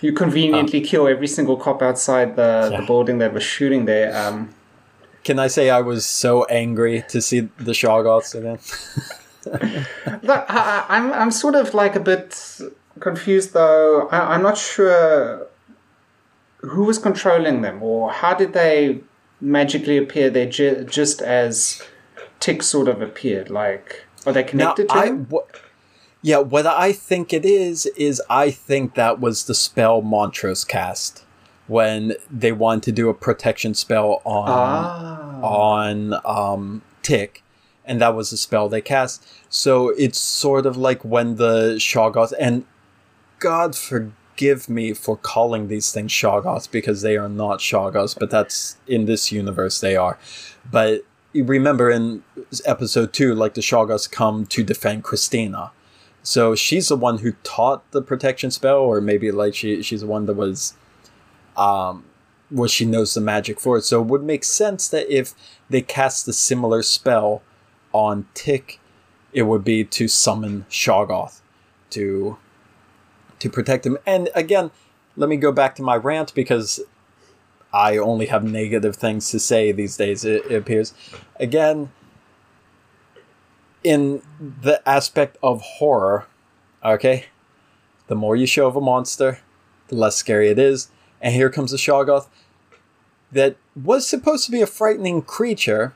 you 0.02 0.12
conveniently 0.12 0.80
um, 0.80 0.84
kill 0.84 1.08
every 1.08 1.26
single 1.26 1.56
cop 1.56 1.80
outside 1.80 2.36
the, 2.36 2.68
yeah. 2.70 2.80
the 2.80 2.86
building 2.86 3.18
that 3.18 3.32
was 3.32 3.42
shooting 3.42 3.86
there. 3.86 4.14
Um, 4.14 4.54
Can 5.22 5.38
I 5.38 5.46
say 5.46 5.70
I 5.70 5.80
was 5.80 6.04
so 6.04 6.44
angry 6.44 7.04
to 7.08 7.22
see 7.22 7.40
the 7.40 7.72
Shoggoths 7.72 8.34
again? 8.34 8.58
but 10.22 10.44
I, 10.50 10.84
I'm 10.90 11.10
I'm 11.14 11.30
sort 11.30 11.54
of 11.54 11.72
like 11.72 11.96
a 11.96 12.00
bit 12.00 12.60
confused 13.00 13.54
though. 13.54 14.08
I, 14.08 14.34
I'm 14.34 14.42
not 14.42 14.58
sure 14.58 15.46
who 16.60 16.84
was 16.84 16.98
controlling 16.98 17.62
them 17.62 17.82
or 17.82 18.12
how 18.12 18.34
did 18.34 18.52
they 18.52 19.00
magically 19.40 19.96
appear 19.96 20.28
there 20.28 20.50
ju- 20.50 20.84
just 20.84 21.22
as 21.22 21.82
tick 22.40 22.62
sort 22.62 22.88
of 22.88 23.02
appeared? 23.02 23.50
Like, 23.50 24.04
are 24.26 24.32
they 24.32 24.44
connected 24.44 24.88
now, 24.88 24.94
to 24.94 25.00
I, 25.00 25.06
him? 25.06 25.28
yeah, 26.22 26.38
what 26.38 26.66
I 26.66 26.92
think 26.92 27.32
it 27.32 27.44
is 27.44 27.86
is 27.96 28.22
I 28.30 28.50
think 28.50 28.94
that 28.94 29.20
was 29.20 29.44
the 29.44 29.54
spell 29.54 30.00
Montrose 30.00 30.64
cast 30.64 31.24
when 31.66 32.14
they 32.30 32.52
wanted 32.52 32.82
to 32.84 32.92
do 32.92 33.08
a 33.08 33.14
protection 33.14 33.74
spell 33.74 34.22
on 34.24 34.48
ah. 34.48 35.40
on 35.42 36.14
um, 36.24 36.82
Tick, 37.02 37.42
and 37.84 38.00
that 38.00 38.14
was 38.14 38.30
the 38.30 38.36
spell 38.36 38.68
they 38.68 38.80
cast. 38.80 39.26
So 39.50 39.90
it's 39.90 40.18
sort 40.18 40.64
of 40.64 40.76
like 40.76 41.04
when 41.04 41.36
the 41.36 41.74
Shoggoth 41.76 42.32
and 42.38 42.64
God 43.38 43.76
forgive 43.76 44.68
me 44.68 44.94
for 44.94 45.18
calling 45.18 45.68
these 45.68 45.92
things 45.92 46.10
Shoggoths 46.10 46.70
because 46.70 47.02
they 47.02 47.18
are 47.18 47.28
not 47.28 47.58
Shoggoths, 47.58 48.18
but 48.18 48.30
that's 48.30 48.78
in 48.86 49.04
this 49.04 49.30
universe 49.30 49.80
they 49.80 49.96
are. 49.96 50.18
But 50.70 51.02
you 51.34 51.44
remember 51.44 51.90
in 51.90 52.22
episode 52.64 53.12
two, 53.12 53.34
like 53.34 53.54
the 53.54 53.60
Shoggoths 53.60 54.10
come 54.10 54.46
to 54.46 54.62
defend 54.62 55.04
Christina. 55.04 55.72
So 56.22 56.54
she's 56.54 56.88
the 56.88 56.96
one 56.96 57.18
who 57.18 57.32
taught 57.42 57.90
the 57.90 58.00
protection 58.00 58.50
spell, 58.50 58.78
or 58.78 59.00
maybe 59.02 59.30
like 59.30 59.54
she 59.54 59.82
she's 59.82 60.00
the 60.00 60.06
one 60.06 60.24
that 60.26 60.34
was 60.34 60.74
um 61.56 62.04
well 62.50 62.68
she 62.68 62.86
knows 62.86 63.12
the 63.12 63.20
magic 63.20 63.60
for. 63.60 63.80
So 63.80 64.00
it 64.00 64.06
would 64.06 64.22
make 64.22 64.44
sense 64.44 64.88
that 64.88 65.12
if 65.14 65.34
they 65.68 65.82
cast 65.82 66.26
a 66.28 66.32
similar 66.32 66.82
spell 66.82 67.42
on 67.92 68.26
Tick, 68.32 68.80
it 69.32 69.42
would 69.42 69.64
be 69.64 69.84
to 69.84 70.08
summon 70.08 70.64
Shoggoth 70.70 71.40
to 71.90 72.38
to 73.40 73.50
protect 73.50 73.84
him. 73.84 73.98
And 74.06 74.30
again, 74.34 74.70
let 75.16 75.28
me 75.28 75.36
go 75.36 75.50
back 75.50 75.74
to 75.76 75.82
my 75.82 75.96
rant 75.96 76.32
because 76.32 76.80
I 77.74 77.96
only 77.96 78.26
have 78.26 78.44
negative 78.44 78.94
things 78.94 79.30
to 79.32 79.40
say 79.40 79.72
these 79.72 79.96
days, 79.96 80.24
it, 80.24 80.46
it 80.46 80.54
appears. 80.54 80.94
Again, 81.40 81.90
in 83.82 84.22
the 84.38 84.80
aspect 84.88 85.36
of 85.42 85.60
horror, 85.60 86.26
okay, 86.84 87.26
the 88.06 88.14
more 88.14 88.36
you 88.36 88.46
show 88.46 88.68
of 88.68 88.76
a 88.76 88.80
monster, 88.80 89.40
the 89.88 89.96
less 89.96 90.14
scary 90.14 90.48
it 90.48 90.58
is. 90.58 90.88
And 91.20 91.34
here 91.34 91.50
comes 91.50 91.72
a 91.72 91.76
Shoggoth 91.76 92.28
that 93.32 93.56
was 93.74 94.06
supposed 94.06 94.46
to 94.46 94.52
be 94.52 94.62
a 94.62 94.66
frightening 94.66 95.22
creature, 95.22 95.94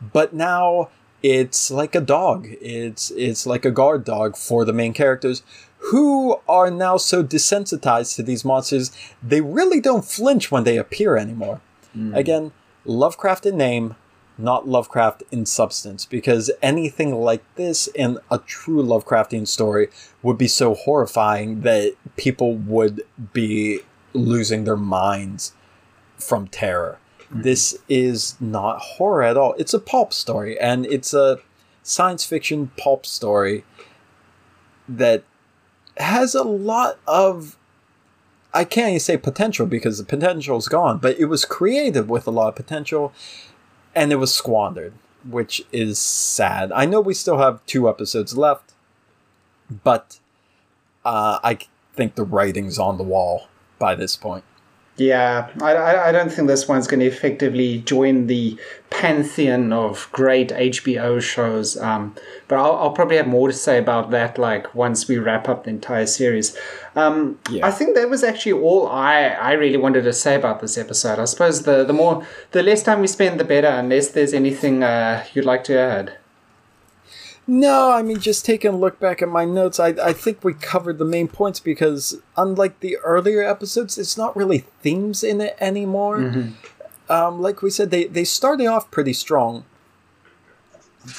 but 0.00 0.32
now 0.32 0.88
it's 1.22 1.70
like 1.70 1.94
a 1.94 2.00
dog. 2.00 2.48
It's 2.62 3.10
it's 3.10 3.46
like 3.46 3.66
a 3.66 3.70
guard 3.70 4.04
dog 4.04 4.36
for 4.36 4.64
the 4.64 4.72
main 4.72 4.94
characters 4.94 5.42
who 5.90 6.40
are 6.48 6.70
now 6.70 6.96
so 6.96 7.22
desensitized 7.22 8.16
to 8.16 8.22
these 8.22 8.44
monsters, 8.44 8.90
they 9.22 9.40
really 9.40 9.80
don't 9.80 10.04
flinch 10.04 10.50
when 10.50 10.64
they 10.64 10.78
appear 10.78 11.16
anymore. 11.16 11.60
Mm. 11.96 12.16
Again, 12.16 12.52
Lovecraft 12.84 13.46
in 13.46 13.56
name, 13.56 13.96
not 14.38 14.66
Lovecraft 14.66 15.22
in 15.30 15.46
substance, 15.46 16.06
because 16.06 16.50
anything 16.62 17.14
like 17.14 17.42
this 17.56 17.86
in 17.88 18.18
a 18.30 18.38
true 18.38 18.82
Lovecraftian 18.82 19.46
story 19.46 19.88
would 20.22 20.38
be 20.38 20.48
so 20.48 20.74
horrifying 20.74 21.60
that 21.62 21.94
people 22.16 22.54
would 22.54 23.02
be 23.32 23.80
losing 24.12 24.64
their 24.64 24.76
minds 24.76 25.52
from 26.18 26.48
terror. 26.48 26.98
Mm-hmm. 27.24 27.42
This 27.42 27.78
is 27.88 28.36
not 28.40 28.78
horror 28.78 29.22
at 29.22 29.36
all. 29.36 29.54
It's 29.58 29.74
a 29.74 29.78
pulp 29.78 30.12
story, 30.12 30.58
and 30.58 30.86
it's 30.86 31.12
a 31.12 31.40
science 31.82 32.24
fiction 32.24 32.70
pulp 32.78 33.04
story 33.04 33.64
that 34.88 35.24
has 35.96 36.34
a 36.34 36.42
lot 36.42 36.98
of 37.06 37.56
I 38.52 38.64
can't 38.64 38.90
even 38.90 39.00
say 39.00 39.16
potential 39.16 39.66
because 39.66 39.98
the 39.98 40.04
potential 40.04 40.56
is 40.56 40.68
gone, 40.68 40.98
but 40.98 41.18
it 41.18 41.24
was 41.24 41.44
created 41.44 42.08
with 42.08 42.26
a 42.28 42.30
lot 42.30 42.48
of 42.48 42.54
potential 42.54 43.12
and 43.96 44.12
it 44.12 44.16
was 44.16 44.32
squandered, 44.32 44.92
which 45.28 45.64
is 45.72 45.98
sad. 45.98 46.70
I 46.70 46.86
know 46.86 47.00
we 47.00 47.14
still 47.14 47.38
have 47.38 47.66
two 47.66 47.88
episodes 47.88 48.36
left, 48.36 48.72
but 49.82 50.20
uh, 51.04 51.40
I 51.42 51.58
think 51.94 52.14
the 52.14 52.24
writing's 52.24 52.78
on 52.78 52.96
the 52.96 53.04
wall 53.04 53.48
by 53.80 53.96
this 53.96 54.16
point. 54.16 54.44
Yeah, 54.96 55.50
I, 55.60 55.74
I 56.08 56.12
don't 56.12 56.30
think 56.30 56.46
this 56.46 56.68
one's 56.68 56.86
going 56.86 57.00
to 57.00 57.06
effectively 57.06 57.78
join 57.78 58.28
the 58.28 58.56
pantheon 58.90 59.72
of 59.72 60.08
great 60.12 60.50
HBO 60.50 61.20
shows. 61.20 61.76
Um, 61.76 62.14
but 62.46 62.58
I'll, 62.58 62.76
I'll, 62.76 62.92
probably 62.92 63.16
have 63.16 63.26
more 63.26 63.48
to 63.48 63.54
say 63.54 63.78
about 63.78 64.10
that, 64.12 64.38
like 64.38 64.72
once 64.72 65.08
we 65.08 65.18
wrap 65.18 65.48
up 65.48 65.64
the 65.64 65.70
entire 65.70 66.06
series. 66.06 66.56
Um, 66.94 67.40
yeah. 67.50 67.66
I 67.66 67.72
think 67.72 67.96
that 67.96 68.08
was 68.08 68.22
actually 68.22 68.52
all 68.52 68.86
I, 68.86 69.30
I 69.30 69.52
really 69.54 69.78
wanted 69.78 70.02
to 70.02 70.12
say 70.12 70.36
about 70.36 70.60
this 70.60 70.78
episode. 70.78 71.18
I 71.18 71.24
suppose 71.24 71.64
the, 71.64 71.84
the 71.84 71.92
more 71.92 72.24
the 72.52 72.62
less 72.62 72.84
time 72.84 73.00
we 73.00 73.08
spend, 73.08 73.40
the 73.40 73.44
better. 73.44 73.66
Unless 73.66 74.10
there's 74.10 74.32
anything 74.32 74.84
uh, 74.84 75.24
you'd 75.34 75.44
like 75.44 75.64
to 75.64 75.76
add. 75.76 76.18
No, 77.46 77.90
I 77.90 78.02
mean, 78.02 78.20
just 78.20 78.44
taking 78.44 78.72
a 78.72 78.76
look 78.76 78.98
back 78.98 79.20
at 79.20 79.28
my 79.28 79.44
notes, 79.44 79.78
I, 79.78 79.88
I 79.88 80.12
think 80.14 80.42
we 80.42 80.54
covered 80.54 80.98
the 80.98 81.04
main 81.04 81.28
points 81.28 81.60
because, 81.60 82.16
unlike 82.38 82.80
the 82.80 82.96
earlier 82.98 83.42
episodes, 83.42 83.98
it's 83.98 84.16
not 84.16 84.34
really 84.34 84.58
themes 84.80 85.22
in 85.22 85.42
it 85.42 85.56
anymore. 85.60 86.18
Mm-hmm. 86.18 87.12
Um, 87.12 87.42
like 87.42 87.60
we 87.60 87.68
said, 87.68 87.90
they, 87.90 88.04
they 88.04 88.24
started 88.24 88.66
off 88.66 88.90
pretty 88.90 89.12
strong, 89.12 89.66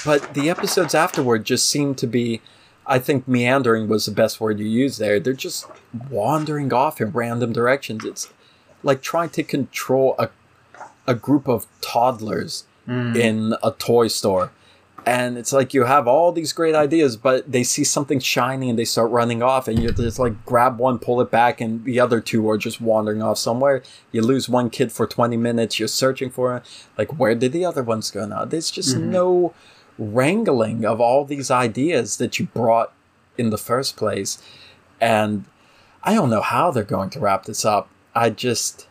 but 0.04 0.34
the 0.34 0.50
episodes 0.50 0.96
afterward 0.96 1.46
just 1.46 1.70
seem 1.70 1.94
to 1.94 2.08
be, 2.08 2.42
I 2.88 2.98
think, 2.98 3.28
meandering 3.28 3.88
was 3.88 4.08
the 4.08 4.12
best 4.12 4.42
word 4.42 4.58
you 4.58 4.66
use 4.66 4.98
there. 4.98 5.20
They're 5.20 5.34
just 5.34 5.68
wandering 6.10 6.74
off 6.74 7.00
in 7.00 7.12
random 7.12 7.54
directions. 7.54 8.04
It's 8.04 8.34
like 8.82 9.04
trying 9.04 9.30
to 9.30 9.44
control 9.44 10.16
a, 10.18 10.30
a 11.06 11.14
group 11.14 11.48
of 11.48 11.68
toddlers 11.82 12.64
mm. 12.88 13.16
in 13.16 13.54
a 13.62 13.70
toy 13.72 14.08
store 14.08 14.52
and 15.06 15.38
it's 15.38 15.54
like 15.54 15.74
you 15.74 15.84
have 15.84 16.08
all 16.08 16.32
these 16.32 16.52
great 16.52 16.74
ideas 16.74 17.16
but 17.16 17.50
they 17.50 17.64
see 17.64 17.84
something 17.84 18.20
shiny 18.20 18.70
and 18.70 18.80
they 18.80 18.86
start 18.86 19.12
running 19.12 19.44
off 19.44 19.68
and 19.68 19.80
you 19.80 19.92
just 19.92 20.18
like 20.18 20.46
grab 20.46 20.80
one 20.80 20.98
pull 20.98 21.22
it 21.22 21.30
back 21.30 21.62
and 21.62 21.86
the 21.86 22.00
other 22.00 22.20
two 22.20 22.50
are 22.50 22.58
just 22.58 22.82
wandering 22.82 23.22
off 23.22 23.38
somewhere. 23.38 23.84
You 24.12 24.22
lose 24.24 24.50
one 24.50 24.70
kid 24.70 24.92
for 24.92 25.06
20 25.06 25.38
minutes 25.38 25.78
you're 25.78 25.88
searching 25.88 26.32
for 26.32 26.58
it. 26.58 26.64
Like 26.98 27.20
where 27.20 27.36
did 27.36 27.52
the 27.52 27.66
other 27.66 27.84
ones 27.84 28.10
go 28.10 28.26
now? 28.26 28.46
There's 28.46 28.72
just 28.72 28.96
mm-hmm. 28.96 29.12
no 29.12 29.54
wrangling 29.98 30.86
of 30.86 31.00
all 31.00 31.24
these 31.24 31.52
ideas 31.52 32.18
that 32.18 32.40
you 32.40 32.48
brought 32.48 32.92
in 33.38 33.50
the 33.52 33.58
first 33.58 33.96
place. 33.96 34.42
And 35.00 35.46
i 36.04 36.14
don't 36.14 36.30
know 36.30 36.42
how 36.42 36.72
they're 36.72 36.84
going 36.84 37.10
to 37.12 37.20
wrap 37.20 37.46
this 37.46 37.64
up. 37.64 37.90
I 38.16 38.32
just 38.32 38.88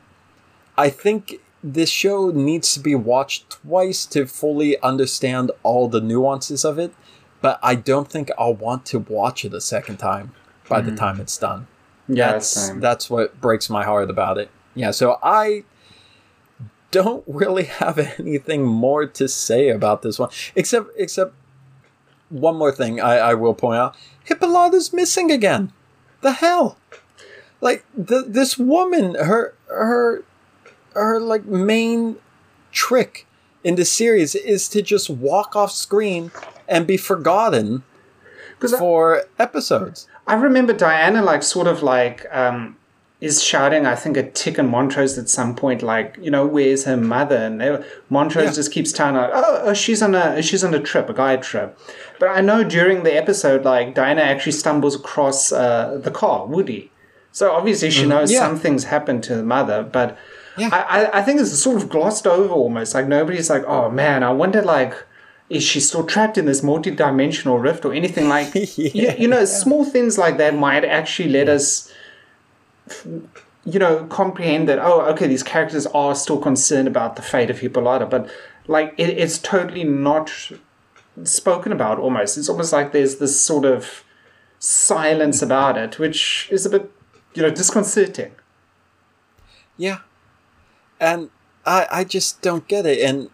i 0.79 0.90
think 0.90 1.40
this 1.64 1.88
show 1.88 2.31
needs 2.31 2.74
to 2.74 2.81
be 2.81 2.94
watched 2.94 3.48
twice 3.48 4.05
to 4.05 4.27
fully 4.27 4.79
understand 4.81 5.50
all 5.62 5.88
the 5.88 6.00
nuances 6.00 6.62
of 6.62 6.79
it, 6.79 6.92
but 7.40 7.59
I 7.62 7.74
don't 7.74 8.07
think 8.07 8.31
I'll 8.38 8.55
want 8.55 8.85
to 8.87 8.98
watch 8.98 9.46
it 9.46 9.55
a 9.55 9.62
second 9.62 9.96
time 9.96 10.35
by 10.68 10.83
mm. 10.83 10.85
the 10.85 10.94
time 10.94 11.20
it's 11.20 11.38
done. 11.38 11.66
Yeah, 12.07 12.33
that's 12.33 12.68
that's 12.72 13.09
what 13.09 13.40
breaks 13.40 13.70
my 13.70 13.83
heart 13.83 14.11
about 14.11 14.37
it. 14.37 14.50
Yeah, 14.74 14.90
so 14.90 15.18
I 15.22 15.64
don't 16.90 17.24
really 17.27 17.64
have 17.81 17.98
anything 17.98 18.66
more 18.66 19.07
to 19.07 19.27
say 19.27 19.70
about 19.70 20.03
this 20.03 20.18
one, 20.18 20.29
except 20.55 20.90
except 20.98 21.33
one 22.29 22.57
more 22.57 22.72
thing 22.72 23.00
I, 23.00 23.16
I 23.16 23.35
will 23.35 23.55
point 23.55 23.79
out: 23.79 23.96
Hippolyta's 24.22 24.92
missing 24.92 25.33
again. 25.33 25.72
The 26.20 26.33
hell, 26.33 26.77
like 27.62 27.87
the 27.96 28.22
this 28.29 28.59
woman, 28.59 29.14
her 29.14 29.55
her 29.68 30.24
her 30.94 31.20
like 31.20 31.44
main 31.44 32.16
trick 32.72 33.26
in 33.62 33.76
the 33.76 33.85
series 33.85 34.35
is 34.35 34.68
to 34.68 34.83
just 34.83 35.09
walk 35.09 35.57
off 35.57 35.72
screen 35.72 36.30
and 36.68 36.87
be 36.87 36.96
forgotten 36.96 37.83
for 38.78 39.18
I, 39.18 39.42
episodes. 39.42 40.09
I 40.26 40.35
remember 40.35 40.72
Diana 40.72 41.22
like 41.22 41.42
sort 41.42 41.66
of 41.66 41.83
like 41.83 42.26
um, 42.35 42.76
is 43.20 43.42
shouting, 43.42 43.87
I 43.87 43.94
think, 43.94 44.16
at 44.16 44.35
Tick 44.35 44.59
and 44.59 44.68
Montrose 44.68 45.16
at 45.16 45.28
some 45.28 45.57
point, 45.57 45.83
like, 45.83 46.18
you 46.20 46.30
know, 46.30 46.46
where's 46.46 46.85
her 46.85 46.96
mother? 46.96 47.37
And 47.37 47.61
they, 47.61 47.83
Montrose 48.11 48.44
yeah. 48.46 48.52
just 48.52 48.72
keeps 48.72 48.92
telling 48.92 49.14
her, 49.14 49.30
oh, 49.33 49.62
oh, 49.64 49.74
she's 49.74 50.02
on 50.02 50.14
a 50.14 50.42
she's 50.42 50.62
on 50.62 50.74
a 50.74 50.80
trip, 50.80 51.09
a 51.09 51.14
guide 51.14 51.42
trip. 51.42 51.78
But 52.18 52.28
I 52.28 52.40
know 52.40 52.64
during 52.64 53.02
the 53.02 53.16
episode, 53.16 53.64
like 53.64 53.94
Diana 53.94 54.20
actually 54.20 54.52
stumbles 54.52 54.94
across 54.94 55.52
uh, 55.52 56.00
the 56.02 56.11
car, 56.11 56.46
Woody. 56.46 56.90
So 57.33 57.50
obviously 57.50 57.90
she 57.90 58.00
mm-hmm. 58.00 58.11
knows 58.11 58.30
yeah. 58.30 58.40
something's 58.40 58.85
happened 58.85 59.22
to 59.24 59.37
the 59.37 59.42
mother, 59.42 59.83
but 59.83 60.18
yeah. 60.57 60.69
I, 60.73 61.19
I 61.19 61.23
think 61.23 61.40
it's 61.40 61.59
sort 61.59 61.83
of 61.83 61.88
glossed 61.88 62.27
over 62.27 62.53
almost. 62.53 62.95
Like 62.95 63.09
nobody's 63.09 63.51
like, 63.51 63.64
oh 63.64 63.90
man, 63.90 64.23
I 64.23 64.31
wonder 64.33 64.62
like 64.62 64.95
is 65.51 65.62
she 65.62 65.79
still 65.79 66.05
trapped 66.05 66.38
in 66.38 66.47
this 66.47 66.62
multi-dimensional 66.62 67.59
rift 67.59 67.85
or 67.85 67.93
anything? 67.93 68.29
Like 68.29 68.55
yeah, 68.55 68.69
you, 68.77 69.12
you, 69.19 69.29
know 69.29 69.45
small 69.45 69.85
things 69.85 70.17
like 70.17 70.37
that 70.38 70.55
might 70.55 70.85
actually 70.85 71.29
let 71.29 71.49
us 71.49 71.93
you 73.05 73.79
know 73.79 74.05
comprehend 74.07 74.69
that 74.69 74.79
oh 74.79 75.01
okay 75.03 75.27
these 75.27 75.43
characters 75.43 75.87
are 75.87 76.14
still 76.14 76.38
concerned 76.38 76.87
about 76.87 77.17
the 77.17 77.23
fate 77.23 77.51
of 77.51 77.59
hippolyta. 77.59 78.07
But 78.07 78.31
like 78.67 78.95
it, 78.97 79.11
it's 79.11 79.38
totally 79.38 79.85
not 79.85 80.31
spoken 81.25 81.73
about 81.73 81.99
almost. 81.99 82.38
It's 82.38 82.49
almost 82.49 82.73
like 82.73 82.93
there's 82.93 83.17
this 83.17 83.40
sort 83.40 83.64
of 83.64 84.05
silence 84.61 85.43
about 85.43 85.77
it 85.77 85.99
which 85.99 86.49
is 86.51 86.64
a 86.64 86.71
bit 86.71 86.90
you 87.35 87.43
know 87.43 87.51
disconcerting. 87.51 88.33
Yeah 89.77 89.99
and 91.00 91.30
I 91.66 91.87
I 91.90 92.04
just 92.04 92.42
don't 92.42 92.66
get 92.68 92.87
it. 92.87 93.00
And 93.00 93.30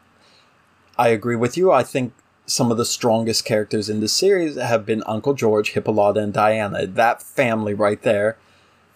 I 0.99 1.09
agree 1.09 1.37
with 1.37 1.57
you. 1.57 1.73
I 1.73 1.83
think 1.83 2.13
some 2.47 2.71
of 2.71 2.77
the 2.77 2.85
strongest 2.85 3.45
characters 3.45 3.89
in 3.89 4.01
the 4.01 4.09
series 4.09 4.57
have 4.57 4.85
been 4.85 5.05
Uncle 5.07 5.35
George, 5.35 5.73
Hippolyta, 5.73 6.21
and 6.21 6.33
Diana. 6.33 6.87
That 6.87 7.23
family 7.23 7.75
right 7.75 8.03
there 8.03 8.37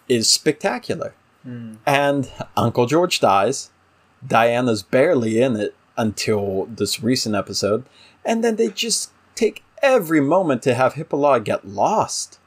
is 0.09 0.29
spectacular. 0.29 1.13
Mm. 1.47 1.77
And 1.85 2.31
Uncle 2.57 2.85
George 2.85 3.19
dies. 3.19 3.71
Diana's 4.25 4.83
barely 4.83 5.41
in 5.41 5.55
it 5.55 5.75
until 5.97 6.65
this 6.65 7.01
recent 7.01 7.35
episode. 7.35 7.85
And 8.25 8.43
then 8.43 8.57
they 8.57 8.69
just 8.69 9.11
take 9.35 9.63
every 9.81 10.19
moment 10.19 10.61
to 10.63 10.73
have 10.73 10.93
Hippolyta 10.93 11.43
get 11.43 11.67
lost. 11.67 12.39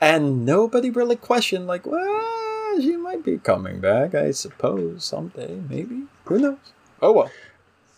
And 0.00 0.44
nobody 0.44 0.90
really 0.90 1.16
questioned, 1.16 1.66
like, 1.66 1.86
well, 1.86 2.45
she 2.80 2.96
might 2.96 3.24
be 3.24 3.38
coming 3.38 3.80
back, 3.80 4.14
I 4.14 4.30
suppose, 4.30 5.04
someday, 5.04 5.60
maybe. 5.68 6.04
Who 6.24 6.38
knows? 6.38 6.58
Oh 7.00 7.12
well. 7.12 7.30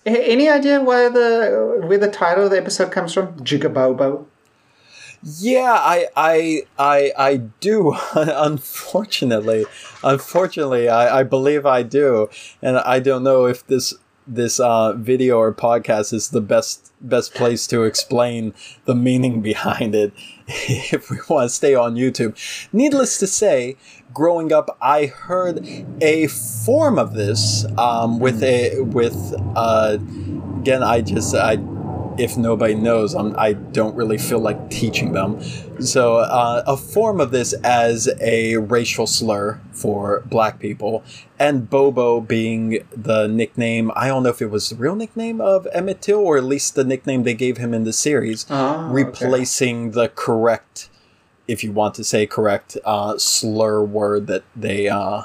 Any 0.06 0.48
idea 0.48 0.82
where 0.82 1.10
the 1.10 1.86
where 1.86 1.98
the 1.98 2.10
title 2.10 2.44
of 2.44 2.50
the 2.50 2.58
episode 2.58 2.90
comes 2.92 3.12
from? 3.12 3.34
Jigabobo. 3.40 4.26
Yeah, 5.22 5.72
I 5.72 6.06
I 6.16 6.62
I 6.78 7.12
I 7.18 7.36
do. 7.60 7.94
unfortunately, 8.14 9.66
unfortunately, 10.02 10.88
I, 10.88 11.20
I 11.20 11.22
believe 11.24 11.66
I 11.66 11.82
do, 11.82 12.30
and 12.62 12.78
I 12.78 13.00
don't 13.00 13.24
know 13.24 13.46
if 13.46 13.66
this 13.66 13.94
this 14.28 14.60
uh, 14.60 14.92
video 14.92 15.38
or 15.38 15.52
podcast 15.52 16.12
is 16.12 16.28
the 16.28 16.40
best 16.40 16.92
best 17.00 17.34
place 17.34 17.66
to 17.66 17.84
explain 17.84 18.52
the 18.84 18.94
meaning 18.94 19.40
behind 19.40 19.94
it 19.94 20.12
if 20.46 21.10
we 21.10 21.16
want 21.28 21.48
to 21.48 21.54
stay 21.54 21.74
on 21.74 21.94
YouTube. 21.94 22.36
Needless 22.72 23.18
to 23.18 23.26
say, 23.26 23.76
growing 24.12 24.52
up, 24.52 24.76
I 24.80 25.06
heard 25.06 25.66
a 26.00 26.26
form 26.28 26.98
of 26.98 27.14
this 27.14 27.64
um, 27.76 28.18
with 28.18 28.42
a 28.42 28.80
with 28.80 29.34
uh, 29.56 29.98
again. 30.60 30.82
I 30.82 31.00
just 31.00 31.34
I 31.34 31.58
if 32.18 32.36
nobody 32.36 32.74
knows, 32.74 33.14
I'm, 33.14 33.34
I 33.38 33.52
don't 33.52 33.94
really 33.94 34.18
feel 34.18 34.40
like 34.40 34.70
teaching 34.70 35.12
them. 35.12 35.40
So, 35.80 36.16
uh, 36.16 36.64
a 36.66 36.76
form 36.76 37.20
of 37.20 37.30
this 37.30 37.52
as 37.64 38.08
a 38.20 38.56
racial 38.56 39.06
slur 39.06 39.60
for 39.72 40.22
black 40.26 40.58
people, 40.58 41.04
and 41.38 41.70
Bobo 41.70 42.20
being 42.20 42.84
the 42.94 43.28
nickname, 43.28 43.92
I 43.94 44.08
don't 44.08 44.24
know 44.24 44.30
if 44.30 44.42
it 44.42 44.50
was 44.50 44.68
the 44.68 44.76
real 44.76 44.96
nickname 44.96 45.40
of 45.40 45.68
Emmett 45.72 46.02
Till, 46.02 46.18
or 46.18 46.36
at 46.36 46.44
least 46.44 46.74
the 46.74 46.84
nickname 46.84 47.22
they 47.22 47.34
gave 47.34 47.58
him 47.58 47.72
in 47.72 47.84
the 47.84 47.92
series, 47.92 48.44
oh, 48.50 48.88
replacing 48.88 49.88
okay. 49.88 49.94
the 49.94 50.08
correct, 50.08 50.90
if 51.48 51.64
you 51.64 51.72
want 51.72 51.94
to 51.96 52.04
say 52.04 52.26
correct, 52.26 52.76
uh, 52.84 53.18
slur 53.18 53.82
word 53.82 54.28
that 54.28 54.44
they, 54.54 54.88
uh, 54.88 55.22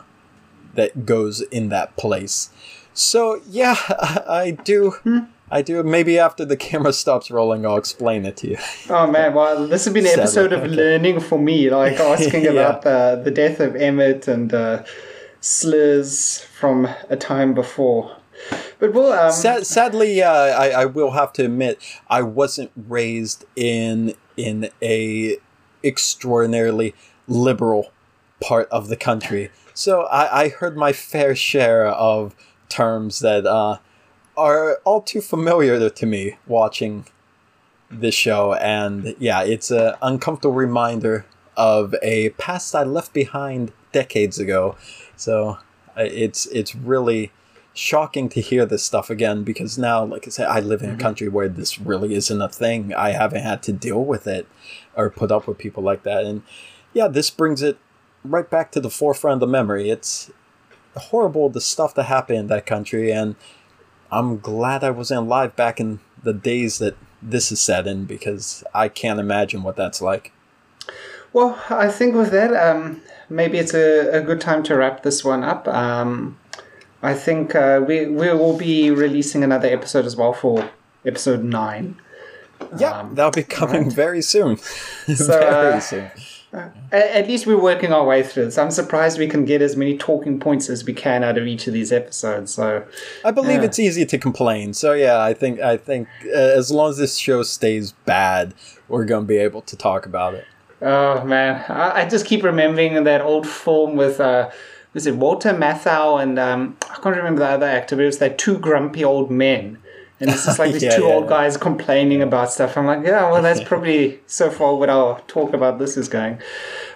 that 0.74 1.06
goes 1.06 1.42
in 1.42 1.70
that 1.70 1.96
place. 1.98 2.50
So, 2.94 3.42
yeah, 3.48 3.76
I 4.28 4.58
do. 4.64 4.92
Hmm 5.04 5.20
I 5.54 5.62
do. 5.62 5.84
Maybe 5.84 6.18
after 6.18 6.46
the 6.46 6.58
camera 6.58 6.92
stops 6.92 7.30
rolling, 7.30 7.64
I'll 7.64 7.78
explain 7.78 8.26
it 8.26 8.36
to 8.38 8.50
you. 8.50 8.58
Oh 8.90 9.06
man, 9.06 9.36
well, 9.36 9.68
this 9.68 9.86
has 9.86 9.94
been 9.94 10.08
an 10.08 10.14
episode 10.20 10.52
of 10.52 10.62
okay. 10.62 10.70
learning 10.70 11.20
for 11.20 11.38
me, 11.38 11.70
like 11.70 11.94
asking 12.00 12.46
yeah. 12.46 12.52
about 12.52 12.82
the 12.82 13.22
the 13.24 13.30
death 13.30 13.60
of 13.60 13.76
Emmett 13.76 14.28
and 14.28 14.52
uh, 14.52 14.84
slurs 15.42 16.40
from 16.40 16.90
a 17.08 17.16
time 17.16 17.54
before. 17.54 18.18
But 18.80 18.94
well, 18.94 19.14
um... 19.14 19.32
Sad, 19.32 19.68
sadly, 19.68 20.24
uh, 20.24 20.32
I, 20.32 20.70
I 20.70 20.86
will 20.86 21.12
have 21.12 21.32
to 21.34 21.46
admit 21.46 21.80
I 22.10 22.24
wasn't 22.24 22.72
raised 22.76 23.46
in 23.56 24.16
in 24.36 24.72
a 24.82 25.38
extraordinarily 25.84 26.94
liberal 27.28 27.92
part 28.40 28.68
of 28.70 28.90
the 28.90 28.96
country. 28.96 29.50
So 29.74 30.04
I, 30.04 30.44
I 30.44 30.50
heard 30.50 30.78
my 30.78 30.94
fair 30.94 31.36
share 31.36 31.88
of 31.88 32.36
terms 32.70 33.20
that 33.20 33.46
uh, 33.46 33.78
are 34.38 34.80
all 34.84 35.02
too 35.02 35.22
familiar 35.22 35.90
to 35.90 36.06
me 36.06 36.38
watching 36.48 37.06
this 37.90 38.16
show. 38.16 38.54
And 38.56 39.16
yeah, 39.20 39.44
it's 39.44 39.72
an 39.72 39.96
uncomfortable 40.02 40.56
reminder 40.56 41.26
of 41.56 41.96
a 42.02 42.32
past 42.32 42.76
I 42.76 42.84
left 42.84 43.14
behind 43.14 43.72
decades 43.92 44.40
ago. 44.40 44.76
So 45.16 45.60
uh, 45.98 46.04
it's 46.04 46.46
it's 46.48 46.76
really 46.76 47.32
shocking 47.76 48.30
to 48.30 48.42
hear 48.42 48.66
this 48.66 48.84
stuff 48.84 49.10
again 49.10 49.44
because 49.44 49.78
now, 49.78 50.04
like 50.04 50.28
I 50.28 50.30
said, 50.30 50.48
I 50.48 50.60
live 50.60 50.84
in 50.84 50.92
a 50.92 50.98
country 50.98 51.28
where 51.28 51.50
this 51.50 51.80
really 51.80 52.14
isn't 52.14 52.42
a 52.42 52.50
thing. 52.50 52.94
I 52.94 53.12
haven't 53.12 53.42
had 53.42 53.64
to 53.64 53.74
deal 53.74 54.04
with 54.04 54.28
it 54.28 54.48
or 54.96 55.10
put 55.10 55.32
up 55.32 55.48
with 55.48 55.58
people 55.58 55.84
like 55.84 56.04
that. 56.04 56.24
And 56.24 56.44
yeah, 56.94 57.08
this 57.08 57.30
brings 57.30 57.62
it 57.62 57.78
right 58.24 58.50
back 58.50 58.72
to 58.72 58.80
the 58.80 58.90
forefront 58.90 59.36
of 59.36 59.40
the 59.42 59.52
memory. 59.52 59.90
It's 59.90 60.32
horrible 60.96 61.50
the 61.50 61.62
stuff 61.62 61.96
that 61.96 62.04
happened 62.04 62.40
in 62.40 62.48
that 62.48 62.66
country, 62.66 63.12
and 63.12 63.36
I'm 64.12 64.38
glad 64.40 64.84
I 64.84 64.92
wasn't 64.92 65.22
alive 65.22 65.56
back 65.56 65.80
in 65.80 66.00
the 66.24 66.34
days 66.34 66.78
that 66.78 66.96
this 67.22 67.52
is 67.52 67.62
set 67.62 67.88
in 67.88 68.06
because 68.06 68.64
I 68.74 68.90
can't 68.90 69.20
imagine 69.20 69.64
what 69.64 69.76
that's 69.76 70.02
like. 70.02 70.32
Well, 71.32 71.60
I 71.70 71.90
think 71.90 72.16
with 72.16 72.32
that, 72.32 72.54
um, 72.54 73.02
maybe 73.30 73.58
it's 73.58 73.74
a, 73.74 74.20
a 74.20 74.22
good 74.22 74.40
time 74.40 74.62
to 74.64 74.76
wrap 74.76 75.02
this 75.02 75.24
one 75.24 75.44
up. 75.44 75.68
Um, 75.68 76.38
I 77.02 77.14
think 77.14 77.56
uh, 77.56 77.82
we 77.86 78.06
we 78.06 78.30
will 78.30 78.58
be 78.58 78.92
releasing 78.92 79.44
another 79.44 79.68
episode 79.68 80.06
as 80.06 80.16
well 80.16 80.34
for 80.34 80.70
episode 81.06 81.44
nine. 81.44 82.00
Yeah, 82.78 83.00
um, 83.00 83.16
that'll 83.16 83.32
be 83.32 83.44
coming 83.44 83.84
right. 83.84 83.94
very 83.94 84.22
soon. 84.22 84.58
So, 85.16 85.28
very 85.40 85.74
uh, 85.74 85.80
soon. 85.82 86.12
Uh, 86.54 86.70
at 86.92 87.28
least 87.28 87.48
we're 87.48 87.60
working 87.60 87.92
our 87.92 88.06
way 88.06 88.22
through 88.22 88.46
this. 88.46 88.60
I'm 88.60 88.70
surprised 88.70 89.18
we 89.18 89.28
can 89.28 89.44
get 89.44 89.62
as 89.62 89.76
many 89.76 89.98
talking 89.98 90.40
points 90.40 90.70
as 90.70 90.86
we 90.86 90.94
can 90.94 91.24
out 91.24 91.38
of 91.38 91.48
each 91.48 91.66
of 91.66 91.74
these 91.74 91.92
episodes. 91.92 92.54
So 92.54 92.86
I 93.26 93.32
believe 93.32 93.60
yeah. 93.60 93.66
it's 93.66 93.80
easy 93.80 94.06
to 94.06 94.18
complain. 94.20 94.74
So 94.74 94.94
yeah, 94.94 95.20
I 95.20 95.34
think 95.34 95.60
I 95.60 95.78
think 95.78 96.08
uh, 96.28 96.38
as 96.38 96.72
long 96.72 96.92
as 96.92 96.98
this 96.98 97.18
show 97.18 97.42
stays 97.42 97.94
bad, 98.06 98.54
we're 98.88 99.06
gonna 99.06 99.26
be 99.26 99.38
able 99.38 99.64
to 99.64 99.76
talk 99.76 100.06
about 100.06 100.36
it. 100.36 100.46
Oh 100.80 101.24
man, 101.26 101.66
I, 101.70 102.04
I 102.04 102.08
just 102.08 102.28
keep 102.28 102.44
remembering 102.44 103.04
that 103.04 103.22
old 103.22 103.48
film 103.48 103.96
with. 103.96 104.20
Uh, 104.20 104.52
was 104.94 105.08
it 105.08 105.16
Walter 105.16 105.54
Matthau 105.54 106.22
and 106.22 106.38
um, 106.38 106.78
I 106.84 107.00
can't 107.00 107.16
remember 107.16 107.40
the 107.40 107.48
other 107.48 107.66
actor, 107.66 107.96
but 107.96 108.04
it 108.04 108.06
was 108.06 108.22
like 108.22 108.38
two 108.38 108.60
grumpy 108.60 109.04
old 109.04 109.32
men. 109.32 109.80
And 110.24 110.32
it's 110.32 110.46
just 110.46 110.58
like 110.58 110.74
these 110.74 110.84
yeah, 110.90 110.96
two 110.96 111.04
yeah, 111.04 111.14
old 111.14 111.26
yeah. 111.26 111.30
guys 111.30 111.58
complaining 111.58 112.22
about 112.22 112.52
stuff. 112.52 112.78
I'm 112.78 112.86
like, 112.86 113.06
yeah, 113.06 113.30
well, 113.30 113.42
that's 113.42 113.64
probably 113.66 114.20
so 114.26 114.50
far 114.50 114.76
what 114.76 114.90
our 114.90 115.22
talk 115.28 115.54
about 115.54 115.78
this 115.78 115.96
is 115.96 116.08
going. 116.10 116.40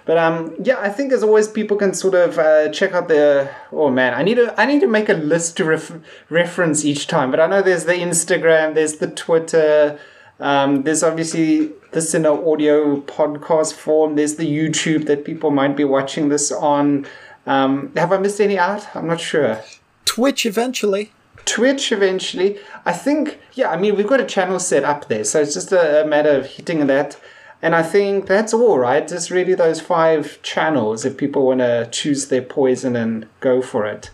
But 0.04 0.18
um, 0.18 0.56
yeah, 0.62 0.78
I 0.80 0.88
think 0.88 1.12
as 1.12 1.22
always, 1.22 1.46
people 1.46 1.76
can 1.76 1.94
sort 1.94 2.14
of 2.14 2.38
uh, 2.38 2.70
check 2.70 2.92
out 2.92 3.08
the. 3.08 3.50
Oh 3.70 3.90
man, 3.90 4.14
I 4.14 4.22
need 4.22 4.36
to 4.36 4.58
I 4.60 4.66
need 4.66 4.80
to 4.80 4.88
make 4.88 5.08
a 5.08 5.14
list 5.14 5.56
to 5.58 5.64
ref- 5.64 5.92
reference 6.30 6.84
each 6.84 7.06
time. 7.06 7.30
But 7.30 7.40
I 7.40 7.46
know 7.46 7.62
there's 7.62 7.84
the 7.84 7.94
Instagram, 7.94 8.74
there's 8.74 8.96
the 8.96 9.08
Twitter, 9.08 9.98
um, 10.40 10.82
there's 10.84 11.02
obviously 11.02 11.72
this 11.92 12.14
in 12.14 12.24
an 12.24 12.32
audio 12.32 13.00
podcast 13.02 13.74
form. 13.74 14.14
There's 14.14 14.36
the 14.36 14.46
YouTube 14.46 15.06
that 15.06 15.24
people 15.24 15.50
might 15.50 15.76
be 15.76 15.84
watching 15.84 16.28
this 16.28 16.52
on. 16.52 17.06
Um, 17.46 17.92
have 17.96 18.12
I 18.12 18.18
missed 18.18 18.40
any 18.40 18.58
out? 18.58 18.94
I'm 18.94 19.06
not 19.06 19.20
sure. 19.20 19.60
Twitch 20.04 20.46
eventually. 20.46 21.12
Twitch 21.48 21.92
eventually. 21.92 22.58
I 22.84 22.92
think, 22.92 23.40
yeah, 23.54 23.70
I 23.70 23.76
mean, 23.76 23.96
we've 23.96 24.06
got 24.06 24.20
a 24.20 24.26
channel 24.26 24.58
set 24.60 24.84
up 24.84 25.08
there, 25.08 25.24
so 25.24 25.40
it's 25.40 25.54
just 25.54 25.72
a, 25.72 26.04
matter 26.06 26.30
of 26.30 26.46
hitting 26.46 26.86
that. 26.86 27.18
And 27.62 27.74
I 27.74 27.82
think 27.82 28.26
that's 28.26 28.54
all, 28.54 28.78
right? 28.78 29.08
Just 29.08 29.30
really 29.30 29.54
those 29.54 29.80
five 29.80 30.40
channels 30.42 31.04
if 31.04 31.16
people 31.16 31.46
want 31.46 31.60
to 31.60 31.88
choose 31.90 32.28
their 32.28 32.42
poison 32.42 32.94
and 32.94 33.26
go 33.40 33.62
for 33.62 33.86
it. 33.86 34.10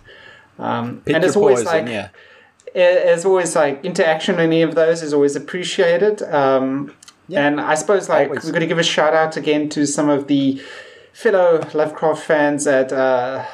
Um, 0.58 1.02
and 1.06 1.24
it's 1.24 1.36
always 1.36 1.64
poison, 1.64 1.86
like, 1.86 1.88
yeah. 1.88 2.08
As 2.74 3.24
always, 3.24 3.54
like 3.54 3.84
interaction 3.84 4.36
in 4.36 4.40
any 4.40 4.62
of 4.62 4.74
those 4.74 5.02
is 5.02 5.12
always 5.12 5.36
appreciated. 5.36 6.22
Um, 6.22 6.92
yeah. 7.28 7.46
And 7.46 7.60
I 7.60 7.74
suppose 7.74 8.08
like 8.08 8.28
always. 8.28 8.44
we're 8.44 8.52
going 8.52 8.60
to 8.60 8.66
give 8.66 8.78
a 8.78 8.82
shout 8.82 9.14
out 9.14 9.36
again 9.36 9.68
to 9.70 9.86
some 9.86 10.08
of 10.08 10.26
the 10.26 10.60
fellow 11.12 11.68
Lovecraft 11.74 12.22
fans 12.24 12.66
at, 12.66 12.92
uh, 12.92 13.44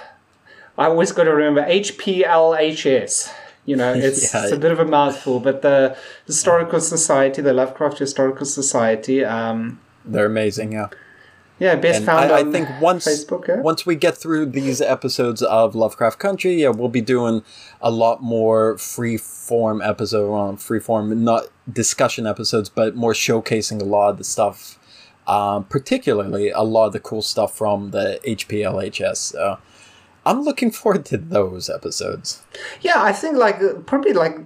I 0.78 0.86
always 0.86 1.12
got 1.12 1.24
to 1.24 1.34
remember 1.34 1.62
HPLHS. 1.62 3.34
You 3.66 3.77
know, 3.77 3.92
it's, 3.92 4.35
yeah. 4.35 4.44
it's, 4.44 4.53
a 4.53 4.57
bit 4.57 4.73
of 4.73 4.79
a 4.79 4.85
mouthful, 4.85 5.40
but 5.40 5.62
the 5.62 5.96
Historical 6.27 6.81
Society, 6.81 7.42
the 7.42 7.53
Lovecraft 7.53 7.99
Historical 7.99 8.46
Society, 8.46 9.25
um, 9.25 9.81
they're 10.05 10.27
amazing. 10.27 10.73
Yeah. 10.73 10.88
Yeah, 11.59 11.77
best 11.77 11.99
and 11.99 12.07
found 12.07 12.33
I, 12.33 12.38
I 12.38 12.44
think 12.44 12.70
once 12.81 13.07
Facebook, 13.07 13.46
yeah? 13.46 13.61
once 13.61 13.85
we 13.85 13.94
get 13.94 14.16
through 14.16 14.46
these 14.46 14.81
episodes 14.81 15.42
of 15.42 15.75
Lovecraft 15.75 16.18
Country, 16.18 16.62
yeah, 16.62 16.70
we'll 16.70 16.88
be 16.88 17.03
doing 17.03 17.42
a 17.83 17.90
lot 17.90 18.23
more 18.23 18.79
free 18.79 19.18
form 19.18 19.83
episode 19.83 20.33
on 20.33 20.57
free 20.57 20.81
form, 20.81 21.23
not 21.23 21.49
discussion 21.70 22.27
episodes, 22.27 22.70
but 22.70 22.96
more 22.96 23.12
showcasing 23.12 23.79
a 23.79 23.85
lot 23.85 24.09
of 24.09 24.16
the 24.16 24.25
stuff 24.25 24.79
um, 25.31 25.64
particularly 25.64 26.51
a 26.51 26.62
lot 26.62 26.87
of 26.87 26.92
the 26.92 27.01
cool 27.01 27.23
stuff 27.23 27.57
from 27.57 27.92
the 27.92 28.20
HPLHS. 28.27 29.16
So 29.16 29.59
I'm 30.26 30.42
looking 30.42 30.70
forward 30.70 31.04
to 31.06 31.16
those 31.16 31.70
episodes. 31.70 32.42
Yeah, 32.80 33.02
I 33.02 33.12
think 33.12 33.37
like 33.37 33.87
probably 33.87 34.12
like 34.12 34.38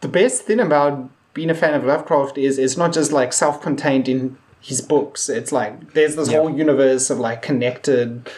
the 0.00 0.08
best 0.08 0.42
thing 0.42 0.60
about 0.60 1.10
being 1.34 1.50
a 1.50 1.54
fan 1.54 1.74
of 1.74 1.84
Lovecraft 1.84 2.38
is 2.38 2.58
it's 2.58 2.76
not 2.76 2.92
just 2.92 3.12
like 3.12 3.32
self-contained 3.32 4.08
in 4.08 4.36
his 4.60 4.80
books. 4.80 5.28
It's 5.28 5.52
like 5.52 5.92
there's 5.92 6.16
this 6.16 6.30
yeah. 6.30 6.38
whole 6.38 6.50
universe 6.50 7.10
of 7.10 7.18
like 7.18 7.42
connected 7.42 8.28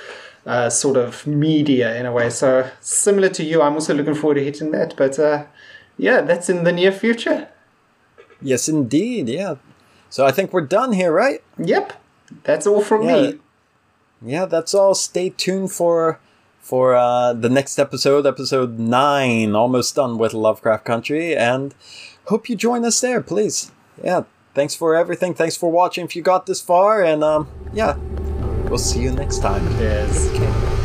uh, 0.46 0.68
sort 0.68 0.96
of 0.96 1.26
media 1.26 1.96
in 1.96 2.07
a 2.07 2.12
way. 2.12 2.31
So 2.31 2.68
similar 2.81 3.29
to 3.31 3.44
you, 3.44 3.62
I'm 3.62 3.74
also 3.74 3.94
looking 3.94 4.14
forward 4.14 4.35
to 4.35 4.44
hitting 4.44 4.72
that. 4.72 4.96
But 4.96 5.18
uh, 5.18 5.46
yeah, 5.96 6.20
that's 6.22 6.48
in 6.48 6.64
the 6.64 6.72
near 6.72 6.92
future. 6.92 7.48
Yes, 8.42 8.68
indeed. 8.68 9.29
Yeah, 9.29 9.57
so 10.09 10.26
I 10.26 10.33
think 10.33 10.53
we're 10.53 10.62
done 10.66 10.92
here, 10.92 11.12
right? 11.12 11.42
Yep. 11.59 11.92
That's 12.42 12.66
all 12.66 12.83
from 12.83 13.03
yeah. 13.03 13.22
me. 13.22 13.38
Yeah, 14.22 14.46
that's 14.46 14.74
all. 14.74 14.94
Stay 14.94 15.31
tuned 15.31 15.72
for 15.72 16.20
for 16.70 16.94
uh, 16.94 17.33
the 17.33 17.48
next 17.48 17.80
episode, 17.80 18.26
episode 18.26 18.78
nine. 18.78 19.56
Almost 19.56 19.96
done 19.96 20.18
with 20.18 20.33
Lovecraft 20.33 20.85
Country, 20.85 21.37
and 21.37 21.74
hope 22.26 22.48
you 22.48 22.54
join 22.54 22.85
us 22.85 23.00
there, 23.00 23.20
please. 23.20 23.72
Yeah, 24.02 24.22
thanks 24.54 24.76
for 24.76 24.94
everything. 24.94 25.35
Thanks 25.35 25.56
for 25.56 25.68
watching. 25.70 26.04
If 26.04 26.14
you 26.14 26.22
got 26.22 26.46
this 26.46 26.61
far, 26.61 27.02
and 27.02 27.24
um, 27.24 27.48
yeah, 27.72 27.96
we'll 28.68 28.78
see 28.78 29.00
you 29.02 29.11
next 29.11 29.40
time. 29.40 29.66
Yes. 29.80 30.28
Okay. 30.28 30.80